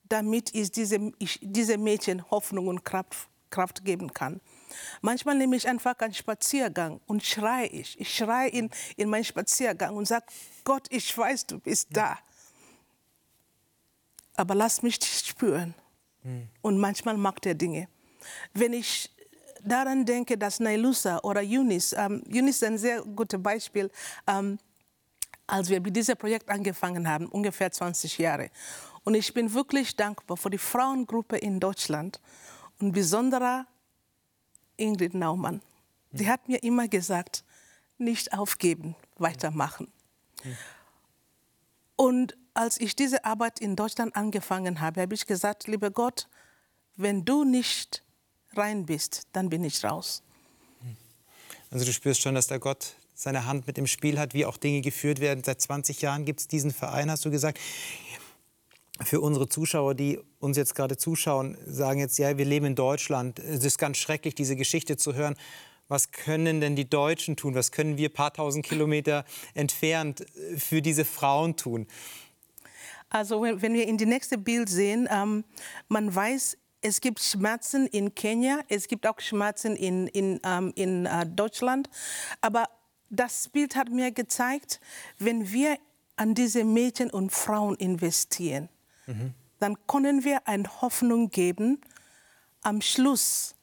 damit 0.06 0.56
ich 0.56 0.72
diese, 0.72 1.12
ich, 1.20 1.38
diese 1.44 1.78
Mädchen 1.78 2.32
Hoffnung 2.32 2.68
und 2.68 2.84
Kraft, 2.84 3.30
Kraft 3.52 3.86
geben 3.86 4.12
kann. 4.12 4.42
Manchmal 5.02 5.38
nehme 5.38 5.56
ich 5.56 5.68
einfach 5.68 5.96
einen 6.00 6.16
Spaziergang 6.16 7.00
und 7.06 7.24
schreie 7.24 7.68
ich. 7.68 8.00
Ich 8.00 8.12
schreie 8.12 8.50
in, 8.50 8.72
in 8.98 9.08
meinen 9.08 9.24
Spaziergang 9.24 9.96
und 9.96 10.08
sage, 10.08 10.26
Gott, 10.64 10.88
ich 10.90 11.16
weiß, 11.16 11.46
du 11.46 11.60
bist 11.60 11.90
da. 11.92 12.18
Aber 14.34 14.56
lass 14.56 14.82
mich 14.82 14.98
dich 14.98 15.20
spüren. 15.28 15.76
Und 16.64 16.80
manchmal 16.80 17.18
macht 17.18 17.46
er 17.46 17.54
Dinge. 17.54 17.88
Wenn 18.54 18.74
ich 18.74 19.10
daran 19.64 20.06
denke, 20.06 20.38
dass 20.38 20.60
Nailusa 20.60 21.20
oder 21.20 21.42
Yunis, 21.42 21.94
ähm, 21.94 22.24
Yunis 22.28 22.58
ist 22.58 22.64
ein 22.64 22.78
sehr 22.78 23.02
gutes 23.02 23.42
Beispiel, 23.42 23.90
ähm, 24.28 24.58
als 25.48 25.70
wir 25.70 25.82
mit 25.82 25.96
diesem 25.96 26.18
Projekt 26.18 26.50
angefangen 26.50 27.08
haben, 27.08 27.28
ungefähr 27.28 27.72
20 27.72 28.18
Jahre. 28.18 28.50
Und 29.04 29.16
ich 29.16 29.34
bin 29.34 29.54
wirklich 29.54 29.96
dankbar 29.96 30.38
für 30.38 30.50
die 30.50 30.58
Frauengruppe 30.58 31.38
in 31.38 31.60
Deutschland 31.60 32.22
und 32.80 32.94
besonderer 32.94 33.66
Ingrid 34.78 35.14
Naumann. 35.14 35.62
Die 36.12 36.30
hat 36.30 36.48
mir 36.48 36.64
immer 36.64 36.88
gesagt, 36.88 37.44
nicht 37.98 38.34
aufgeben, 38.34 38.96
weitermachen. 39.18 39.92
Und 41.96 42.38
als 42.54 42.80
ich 42.80 42.96
diese 42.96 43.26
Arbeit 43.26 43.60
in 43.60 43.76
Deutschland 43.76 44.16
angefangen 44.16 44.80
habe, 44.80 45.02
habe 45.02 45.14
ich 45.14 45.26
gesagt, 45.26 45.68
lieber 45.68 45.92
Gott, 45.92 46.28
wenn 46.96 47.26
du 47.26 47.44
nicht 47.44 48.03
rein 48.58 48.86
bist, 48.86 49.24
dann 49.32 49.50
bin 49.50 49.64
ich 49.64 49.84
raus. 49.84 50.24
Also 51.72 51.86
du 51.86 51.94
spürst 51.94 52.22
schon, 52.22 52.36
dass 52.36 52.48
der 52.48 52.60
Gott 52.60 52.96
seine 53.16 53.46
Hand 53.46 53.68
mit 53.68 53.78
im 53.78 53.88
Spiel 53.88 54.20
hat, 54.20 54.34
wie 54.34 54.46
auch 54.46 54.58
Dinge 54.58 54.82
geführt 54.82 55.20
werden. 55.20 55.44
Seit 55.44 55.62
20 55.62 56.02
Jahren 56.02 56.26
gibt 56.26 56.42
es 56.42 56.48
diesen 56.48 56.72
Verein, 56.72 57.10
hast 57.10 57.26
du 57.26 57.32
gesagt. 57.32 57.60
Für 59.02 59.22
unsere 59.22 59.50
Zuschauer, 59.50 59.96
die 59.96 60.20
uns 60.40 60.56
jetzt 60.56 60.76
gerade 60.76 60.98
zuschauen, 60.98 61.58
sagen 61.66 62.00
jetzt, 62.00 62.18
ja, 62.20 62.38
wir 62.38 62.46
leben 62.46 62.68
in 62.68 62.76
Deutschland. 62.76 63.40
Es 63.40 63.64
ist 63.66 63.80
ganz 63.80 63.98
schrecklich, 63.98 64.36
diese 64.36 64.56
Geschichte 64.56 64.98
zu 64.98 65.16
hören. 65.16 65.36
Was 65.88 66.12
können 66.12 66.62
denn 66.62 66.76
die 66.76 66.90
Deutschen 66.90 67.36
tun? 67.36 67.56
Was 67.56 67.72
können 67.72 67.98
wir 67.98 68.10
paar 68.10 68.34
tausend 68.34 68.66
Kilometer 68.66 69.26
entfernt 69.54 70.22
äh, 70.22 70.58
für 70.58 70.82
diese 70.82 71.06
Frauen 71.06 71.56
tun? 71.56 71.88
Also 73.10 73.42
wenn, 73.42 73.62
wenn 73.62 73.74
wir 73.74 73.88
in 73.88 73.98
die 73.98 74.06
nächste 74.06 74.38
Bild 74.38 74.70
sehen, 74.70 75.08
ähm, 75.12 75.44
man 75.88 76.14
weiß, 76.14 76.58
es 76.84 77.02
gibt 77.02 77.22
Schmerzen 77.22 77.88
in 77.88 78.14
Kenia, 78.14 78.60
es 78.68 78.88
gibt 78.88 79.08
auch 79.08 79.20
Schmerzen 79.20 79.76
in, 79.76 80.08
in, 80.08 80.40
ähm, 80.44 80.74
in 80.76 81.06
äh, 81.06 81.26
Deutschland. 81.26 81.90
Aber 82.42 82.66
das 83.10 83.48
Bild 83.48 83.76
hat 83.76 83.90
mir 83.90 84.12
gezeigt, 84.12 84.80
wenn 85.18 85.52
wir 85.52 85.78
an 86.16 86.36
diese 86.36 86.64
Mädchen 86.64 87.10
und 87.10 87.32
Frauen 87.32 87.76
investieren, 87.76 88.70
mhm. 89.08 89.34
dann 89.60 89.78
können 89.88 90.24
wir 90.24 90.48
eine 90.48 90.82
Hoffnung 90.82 91.30
geben, 91.30 91.82
am 92.62 92.82
Schluss 92.82 93.56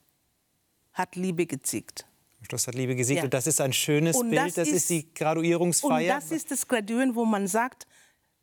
hat 0.93 1.15
Liebe 1.15 1.47
gesiegt. 1.47 2.07
Am 2.39 2.45
Schluss 2.47 2.67
hat 2.67 2.75
Liebe 2.75 2.97
gesiegt. 2.97 3.19
Ja. 3.19 3.25
Und 3.25 3.35
das 3.35 3.47
ist 3.47 3.61
ein 3.61 3.73
schönes 3.73 4.17
und 4.17 4.31
Bild, 4.31 4.43
das, 4.43 4.55
das 4.55 4.69
ist, 4.69 4.75
ist, 4.75 4.91
die 4.91 5.15
Graduierungsfeier. 5.15 6.15
Und 6.15 6.23
das 6.23 6.33
ist 6.33 6.51
das 6.51 6.67
Graduieren, 6.67 7.15
wo 7.15 7.25
man 7.25 7.47
sagt, 7.47 7.87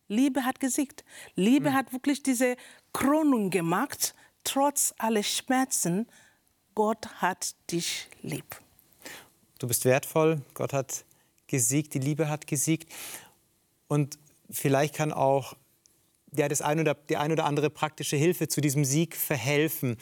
Liebe 0.08 0.46
hat 0.46 0.60
gesiegt. 0.60 1.04
Liebe 1.36 1.72
mhm. 1.72 1.74
hat 1.74 1.92
wirklich 1.94 2.24
diese 2.24 2.56
Krönung 2.94 3.50
gemacht, 3.50 4.16
trotz 4.48 4.94
aller 4.98 5.24
Schmerzen. 5.24 6.08
Gott 6.74 7.08
hat 7.22 7.56
dich 7.72 8.08
lieb. 8.22 8.60
Du 9.60 9.68
bist 9.68 9.86
wertvoll, 9.86 10.42
Gott 10.54 10.74
hat 10.74 11.04
gesiegt, 11.48 11.94
die 11.94 12.00
Liebe 12.00 12.30
hat 12.30 12.48
gesiegt. 12.48 12.92
Und 13.88 14.18
vielleicht 14.50 14.96
kann 14.96 15.12
auch 15.12 15.56
ja, 16.36 16.48
das 16.48 16.62
ein 16.62 16.80
oder, 16.80 16.94
die 16.94 17.18
ein 17.18 17.32
oder 17.32 17.46
andere 17.46 17.70
praktische 17.70 18.16
Hilfe 18.16 18.48
zu 18.48 18.62
diesem 18.62 18.86
Sieg 18.86 19.16
verhelfen. 19.16 19.98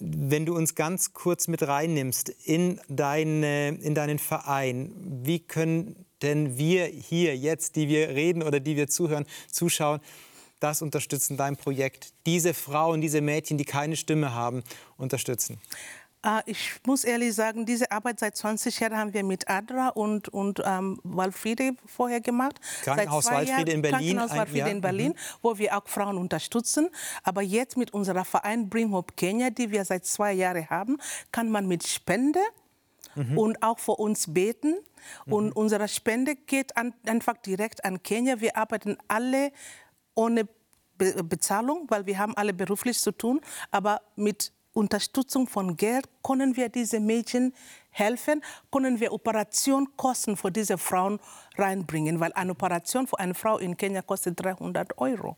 Wenn 0.00 0.46
du 0.46 0.54
uns 0.54 0.74
ganz 0.74 1.12
kurz 1.12 1.48
mit 1.48 1.66
reinnimmst 1.66 2.28
in, 2.28 2.80
deine, 2.88 3.68
in 3.68 3.94
deinen 3.94 4.18
Verein, 4.18 4.92
wie 5.24 5.40
können 5.40 6.06
denn 6.22 6.56
wir 6.58 6.86
hier 6.86 7.36
jetzt, 7.36 7.76
die 7.76 7.88
wir 7.88 8.10
reden 8.10 8.42
oder 8.42 8.60
die 8.60 8.76
wir 8.76 8.88
zuhören, 8.88 9.26
zuschauen, 9.50 10.00
das 10.60 10.82
unterstützen, 10.82 11.36
dein 11.36 11.56
Projekt, 11.56 12.12
diese 12.26 12.54
Frauen, 12.54 13.00
diese 13.00 13.20
Mädchen, 13.20 13.58
die 13.58 13.64
keine 13.64 13.96
Stimme 13.96 14.34
haben, 14.34 14.62
unterstützen? 14.96 15.60
Äh, 16.24 16.42
ich 16.46 16.74
muss 16.86 17.04
ehrlich 17.04 17.34
sagen, 17.34 17.66
diese 17.66 17.90
Arbeit 17.90 18.20
seit 18.20 18.36
20 18.36 18.80
Jahren 18.80 18.96
haben 18.96 19.14
wir 19.14 19.24
mit 19.24 19.48
Adra 19.48 19.88
und, 19.88 20.28
und 20.28 20.60
ähm, 20.64 21.00
Walfriede 21.04 21.72
vorher 21.86 22.20
gemacht. 22.20 22.60
Krankenhaus 22.82 23.26
Walfriede 23.30 23.72
in 23.72 23.82
Berlin. 23.82 24.16
Krankenhaus 24.16 24.36
Walfriede 24.36 24.70
in 24.70 24.80
Berlin, 24.80 25.12
mhm. 25.12 25.38
wo 25.42 25.58
wir 25.58 25.76
auch 25.76 25.86
Frauen 25.86 26.18
unterstützen. 26.18 26.88
Aber 27.22 27.42
jetzt 27.42 27.76
mit 27.76 27.92
unserer 27.92 28.24
Verein 28.24 28.68
Bring 28.68 28.92
Hope 28.92 29.14
Kenya, 29.16 29.50
die 29.50 29.70
wir 29.70 29.84
seit 29.84 30.06
zwei 30.06 30.32
Jahren 30.32 30.68
haben, 30.68 30.98
kann 31.32 31.50
man 31.50 31.66
mit 31.66 31.86
Spende 31.86 32.40
mhm. 33.14 33.38
und 33.38 33.62
auch 33.62 33.78
für 33.78 33.92
uns 33.92 34.32
beten. 34.32 34.74
Mhm. 35.26 35.32
Und 35.32 35.52
unsere 35.52 35.86
Spende 35.88 36.34
geht 36.34 36.76
an, 36.76 36.94
einfach 37.06 37.36
direkt 37.36 37.84
an 37.84 38.02
Kenia. 38.02 38.40
Wir 38.40 38.56
arbeiten 38.56 38.96
alle 39.06 39.52
ohne 40.18 40.48
Be 40.98 41.22
Bezahlung, 41.22 41.86
weil 41.88 42.06
wir 42.06 42.18
haben 42.18 42.36
alle 42.36 42.52
beruflich 42.52 42.98
zu 42.98 43.12
tun, 43.12 43.40
aber 43.70 44.00
mit 44.16 44.52
Unterstützung 44.72 45.46
von 45.46 45.76
Geld 45.76 46.08
können 46.24 46.56
wir 46.56 46.68
diesen 46.68 47.06
Mädchen 47.06 47.54
helfen, 47.90 48.42
können 48.72 48.98
wir 48.98 49.12
Operationskosten 49.12 50.36
für 50.36 50.50
diese 50.50 50.76
Frauen 50.76 51.20
reinbringen, 51.56 52.18
weil 52.18 52.32
eine 52.32 52.50
Operation 52.50 53.06
für 53.06 53.18
eine 53.20 53.34
Frau 53.34 53.58
in 53.58 53.76
Kenia 53.76 54.02
kostet 54.02 54.42
300 54.42 54.98
Euro. 54.98 55.36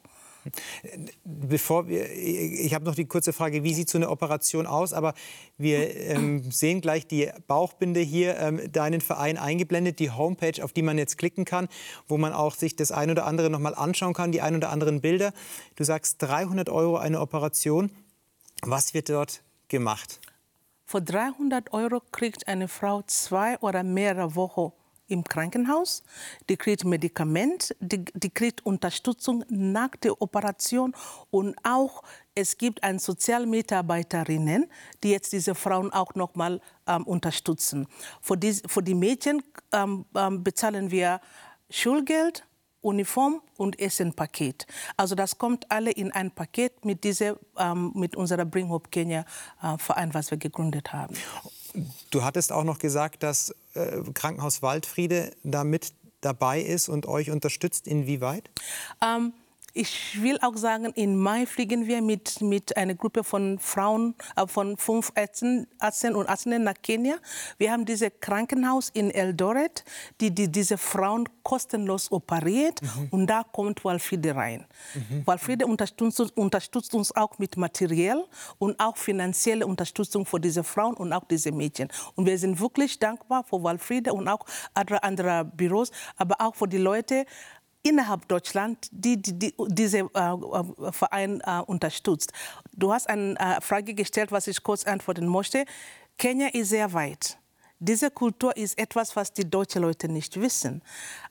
Bevor 1.25 1.89
wir, 1.89 2.11
ich 2.11 2.75
habe 2.75 2.85
noch 2.85 2.95
die 2.95 3.07
kurze 3.07 3.33
Frage, 3.33 3.63
wie 3.63 3.75
sieht 3.75 3.89
so 3.89 3.99
eine 3.99 4.11
Operation 4.11 4.67
aus? 4.67 4.93
Aber 4.93 5.15
wir 5.59 5.95
ähm, 5.97 6.51
sehen 6.51 6.81
gleich 6.81 7.07
die 7.07 7.31
Bauchbinde 7.47 8.01
hier, 8.01 8.39
ähm, 8.39 8.73
deinen 8.73 9.01
Verein 9.01 9.37
eingeblendet, 9.37 9.99
die 9.99 10.11
Homepage, 10.11 10.63
auf 10.63 10.73
die 10.73 10.83
man 10.83 10.99
jetzt 10.99 11.19
klicken 11.19 11.45
kann, 11.45 11.69
wo 12.09 12.19
man 12.19 12.33
auch 12.33 12.55
sich 12.55 12.77
das 12.77 12.93
ein 12.93 13.11
oder 13.11 13.27
andere 13.27 13.51
noch 13.51 13.61
mal 13.61 13.75
anschauen 13.75 14.15
kann, 14.15 14.33
die 14.33 14.41
ein 14.41 14.57
oder 14.57 14.71
anderen 14.71 15.01
Bilder. 15.01 15.33
Du 15.77 15.85
sagst 15.85 16.23
300 16.23 16.69
Euro 16.69 16.97
eine 16.97 17.21
Operation. 17.21 17.91
Was 18.63 18.95
wird 18.95 19.09
dort 19.09 19.43
gemacht? 19.69 20.21
Für 20.85 21.01
300 21.01 21.73
Euro 21.73 22.03
kriegt 22.11 22.49
eine 22.49 22.67
Frau 22.67 23.03
zwei 23.03 23.59
oder 23.61 23.85
mehrere 23.85 24.35
Wochen 24.35 24.73
im 25.11 25.25
Krankenhaus, 25.25 26.03
die 26.49 26.57
kriegt 26.57 26.85
Medikament, 26.85 27.75
die, 27.81 28.05
die 28.15 28.31
kriegt 28.31 28.65
Unterstützung 28.65 29.45
nach 29.49 29.91
der 29.97 30.21
Operation 30.23 30.95
und 31.31 31.57
auch 31.63 32.03
es 32.35 32.57
gibt 32.57 32.83
eine 32.83 32.99
Sozialmitarbeiterinnen, 32.99 34.67
die 35.03 35.11
jetzt 35.11 35.33
diese 35.33 35.55
Frauen 35.55 35.93
auch 35.93 36.15
noch 36.15 36.35
mal 36.35 36.61
ähm, 36.87 37.05
unterstützen. 37.05 37.87
Für 38.23 38.37
die, 38.37 38.53
für 38.53 38.83
die 38.83 38.95
Mädchen 38.95 39.43
ähm, 39.73 40.07
ähm, 40.15 40.43
bezahlen 40.43 40.91
wir 40.91 41.21
Schulgeld, 41.69 42.47
Uniform 42.83 43.43
und 43.57 43.79
Essenpaket. 43.79 44.67
Also 44.97 45.15
das 45.15 45.37
kommt 45.37 45.71
alle 45.71 45.91
in 45.91 46.13
ein 46.13 46.31
Paket 46.31 46.85
mit, 46.85 47.05
dieser, 47.05 47.37
ähm, 47.59 47.93
mit 47.95 48.17
unserer 48.17 48.45
Bring 48.45 48.71
Hope 48.71 48.89
Kenya 48.91 49.25
äh, 49.63 49.77
Verein, 49.77 50.15
was 50.15 50.31
wir 50.31 50.39
gegründet 50.39 50.93
haben. 50.93 51.15
Du 52.11 52.25
hattest 52.25 52.53
auch 52.53 52.65
noch 52.65 52.79
gesagt, 52.79 53.23
dass 53.23 53.55
äh, 53.75 54.03
Krankenhaus 54.15 54.63
Waldfriede 54.63 55.33
da 55.43 55.65
mit 55.65 55.93
dabei 56.21 56.61
ist 56.61 56.89
und 56.89 57.07
euch 57.07 57.31
unterstützt. 57.31 57.87
Inwieweit? 57.87 58.51
Ähm, 59.03 59.33
ich 59.75 60.21
will 60.23 60.39
auch 60.43 60.57
sagen, 60.57 60.93
im 60.95 61.19
Mai 61.19 61.47
fliegen 61.47 61.87
wir 61.87 62.03
mit, 62.03 62.41
mit 62.41 62.77
einer 62.77 62.95
Gruppe 62.95 63.25
von 63.25 63.59
Frauen, 63.59 64.15
äh, 64.37 64.47
von 64.47 64.77
fünf 64.77 65.13
Ärzten, 65.15 65.67
Ärzten 65.81 66.15
und 66.15 66.27
Ärztinnen 66.27 66.65
nach 66.65 66.75
Kenia. 66.83 67.17
Wir 67.59 67.73
haben 67.73 67.85
dieses 67.85 68.11
Krankenhaus 68.21 68.91
in 68.91 69.11
Eldoret, 69.11 69.85
die, 70.21 70.35
die 70.35 70.51
diese 70.51 70.79
Frauen 70.79 71.29
kostenlos 71.43 72.11
operiert. 72.11 72.83
Mhm. 72.83 73.09
Und 73.11 73.27
da 73.27 73.43
kommt 73.45 73.85
Walfriede 73.85 74.35
rein. 74.35 74.67
Mhm. 74.95 75.27
Walfriede 75.27 75.67
unterstützt, 75.67 76.37
unterstützt 76.37 76.95
uns 76.95 77.15
auch 77.15 77.39
mit 77.39 77.57
materiell 77.57 78.25
und 78.59 78.79
auch 78.81 78.97
finanzielle 78.97 79.67
Unterstützung 79.67 80.27
für 80.27 80.41
diese 80.41 80.65
Frauen 80.65 80.95
und 80.95 81.13
auch 81.13 81.25
diese 81.25 81.53
Mädchen. 81.53 81.89
Und 82.15 82.27
wir 82.27 82.39
sind 82.39 82.61
wirklich 82.61 82.99
dankbar 82.99 83.45
für 83.45 83.63
Walfriede 83.63 84.13
und 84.13 84.29
auch 84.29 84.45
andere, 84.75 85.03
andere 85.03 85.45
Büros, 85.45 85.91
aber 86.17 86.37
auch 86.41 86.55
für 86.55 86.69
die 86.69 86.79
Leute, 86.79 87.27
innerhalb 87.83 88.29
Deutschland, 88.29 88.89
die, 88.91 89.21
die, 89.21 89.39
die 89.39 89.55
diese 89.69 89.99
äh, 89.99 90.03
äh, 90.05 90.93
Verein 90.93 91.41
äh, 91.45 91.61
unterstützt. 91.61 92.33
Du 92.73 92.93
hast 92.93 93.09
eine 93.09 93.39
äh, 93.39 93.61
Frage 93.61 93.95
gestellt, 93.95 94.33
was 94.33 94.47
ich 94.47 94.63
kurz 94.63 94.85
antworten 94.85 95.27
möchte. 95.27 95.65
Kenia 96.19 96.49
ist 96.49 96.71
sehr 96.71 96.93
weit. 96.93 97.39
Diese 97.79 98.11
Kultur 98.11 98.55
ist 98.57 98.79
etwas, 98.79 99.17
was 99.17 99.33
die 99.33 99.49
deutschen 99.49 99.81
Leute 99.81 100.09
nicht 100.09 100.39
wissen. 100.39 100.83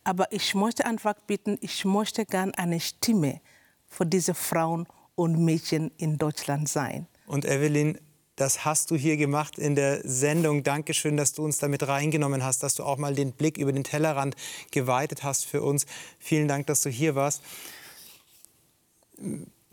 Aber 0.04 0.32
ich 0.32 0.56
möchte 0.56 0.84
einfach 0.86 1.14
bitten, 1.28 1.60
ich 1.62 1.86
möchte 1.86 2.26
gerne 2.26 2.58
eine 2.58 2.80
Stimme 2.80 3.40
für 3.86 4.06
diese 4.06 4.34
Frauen 4.34 4.88
und 5.14 5.38
Mädchen 5.38 5.92
in 5.98 6.18
Deutschland 6.18 6.68
sein. 6.68 7.08
Und 7.28 7.46
Evelyn, 7.46 8.00
das 8.40 8.64
hast 8.64 8.90
du 8.90 8.96
hier 8.96 9.18
gemacht 9.18 9.60
in 9.60 9.76
der 9.76 10.00
Sendung. 10.06 10.64
Dankeschön, 10.64 11.18
dass 11.18 11.34
du 11.34 11.44
uns 11.44 11.58
damit 11.58 11.86
reingenommen 11.86 12.42
hast, 12.42 12.64
dass 12.64 12.74
du 12.74 12.84
auch 12.84 12.98
mal 12.98 13.14
den 13.14 13.34
Blick 13.34 13.58
über 13.58 13.74
den 13.74 13.84
Tellerrand 13.84 14.36
geweitet 14.72 15.24
hast 15.24 15.46
für 15.46 15.62
uns. 15.62 15.86
Vielen 16.20 16.48
Dank, 16.48 16.66
dass 16.68 16.82
du 16.82 16.90
hier 16.90 17.16
warst. 17.16 17.42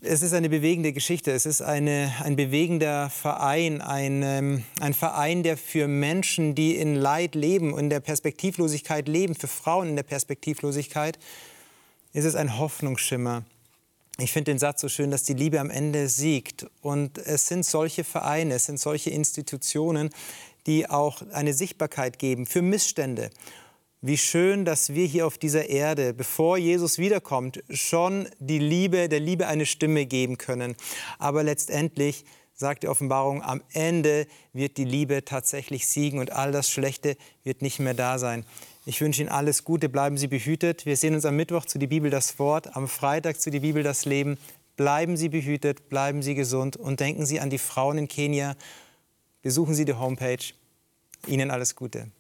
Es 0.03 0.23
ist 0.23 0.33
eine 0.33 0.49
bewegende 0.49 0.93
Geschichte. 0.93 1.31
Es 1.31 1.47
ist 1.47 1.63
eine, 1.63 2.13
ein 2.25 2.35
bewegender 2.35 3.09
Verein, 3.09 3.81
ein, 3.81 4.23
ähm, 4.25 4.65
ein 4.81 4.95
Verein, 4.95 5.45
der 5.45 5.57
für 5.57 5.87
Menschen, 5.87 6.57
die 6.57 6.75
in 6.75 6.97
Leid 6.97 7.37
leben, 7.37 7.79
in 7.79 7.89
der 7.89 8.01
Perspektivlosigkeit 8.01 9.07
leben, 9.07 9.37
für 9.37 9.49
Frauen 9.49 9.91
in 9.91 9.97
der 9.97 10.03
Perspektivlosigkeit, 10.03 11.21
ist 12.13 12.25
es 12.25 12.35
ein 12.35 12.59
Hoffnungsschimmer. 12.59 13.45
Ich 14.19 14.33
finde 14.33 14.53
den 14.53 14.59
Satz 14.59 14.81
so 14.81 14.89
schön, 14.89 15.11
dass 15.11 15.25
die 15.25 15.35
Liebe 15.35 15.61
am 15.61 15.69
Ende 15.69 16.09
siegt. 16.09 16.67
Und 16.81 17.19
es 17.19 17.49
sind 17.49 17.67
solche 17.67 18.03
Vereine, 18.03 18.55
es 18.55 18.65
sind 18.65 18.81
solche 18.81 19.11
Institutionen, 19.11 20.09
die 20.67 20.89
auch 20.89 21.21
eine 21.33 21.53
Sichtbarkeit 21.53 22.19
geben 22.19 22.47
für 22.47 22.63
Missstände. 22.63 23.29
Wie 24.01 24.17
schön, 24.17 24.65
dass 24.65 24.95
wir 24.95 25.07
hier 25.07 25.27
auf 25.27 25.37
dieser 25.37 25.69
Erde, 25.69 26.15
bevor 26.15 26.57
Jesus 26.57 26.97
wiederkommt, 26.97 27.63
schon 27.69 28.27
die 28.39 28.59
Liebe, 28.59 29.11
der 29.11 29.21
Liebe 29.21 29.49
eine 29.49 29.67
Stimme 29.67 30.07
geben 30.07 30.39
können. 30.39 30.77
Aber 31.19 31.43
letztendlich 31.43 32.25
sagt 32.55 32.85
die 32.85 32.89
Offenbarung, 32.89 33.43
am 33.43 33.63
Ende 33.75 34.27
wird 34.55 34.79
die 34.79 34.85
Liebe 34.85 35.27
tatsächlich 35.27 35.87
siegen 35.87 36.21
und 36.21 36.33
all 36.33 36.53
das 36.53 36.71
Schlechte 36.71 37.19
wird 37.45 37.61
nicht 37.61 37.81
mehr 37.81 37.95
da 37.95 38.19
sein. 38.19 38.47
Ich 38.89 39.01
wünsche 39.01 39.21
Ihnen 39.21 39.31
alles 39.31 39.65
Gute, 39.65 39.89
bleiben 39.89 40.17
Sie 40.17 40.29
behütet. 40.29 40.87
Wir 40.87 40.97
sehen 40.97 41.17
uns 41.17 41.25
am 41.25 41.35
Mittwoch 41.35 41.65
zu 41.65 41.77
die 41.81 41.89
Bibel 41.89 42.09
das 42.09 42.39
Wort, 42.39 42.77
am 42.77 42.87
Freitag 42.87 43.41
zu 43.41 43.51
die 43.51 43.59
Bibel 43.59 43.83
das 43.83 44.05
Leben. 44.05 44.39
Bleiben 44.77 45.17
Sie 45.17 45.29
behütet, 45.29 45.89
bleiben 45.89 46.23
Sie 46.23 46.37
gesund 46.37 46.77
und 46.77 47.01
denken 47.01 47.27
Sie 47.27 47.41
an 47.41 47.51
die 47.51 47.59
Frauen 47.59 47.99
in 47.99 48.07
Kenia. 48.07 48.55
Besuchen 49.43 49.75
Sie 49.75 49.87
die 49.87 49.95
Homepage. 49.95 50.39
Ihnen 51.27 51.51
alles 51.51 51.75
Gute. 51.75 52.13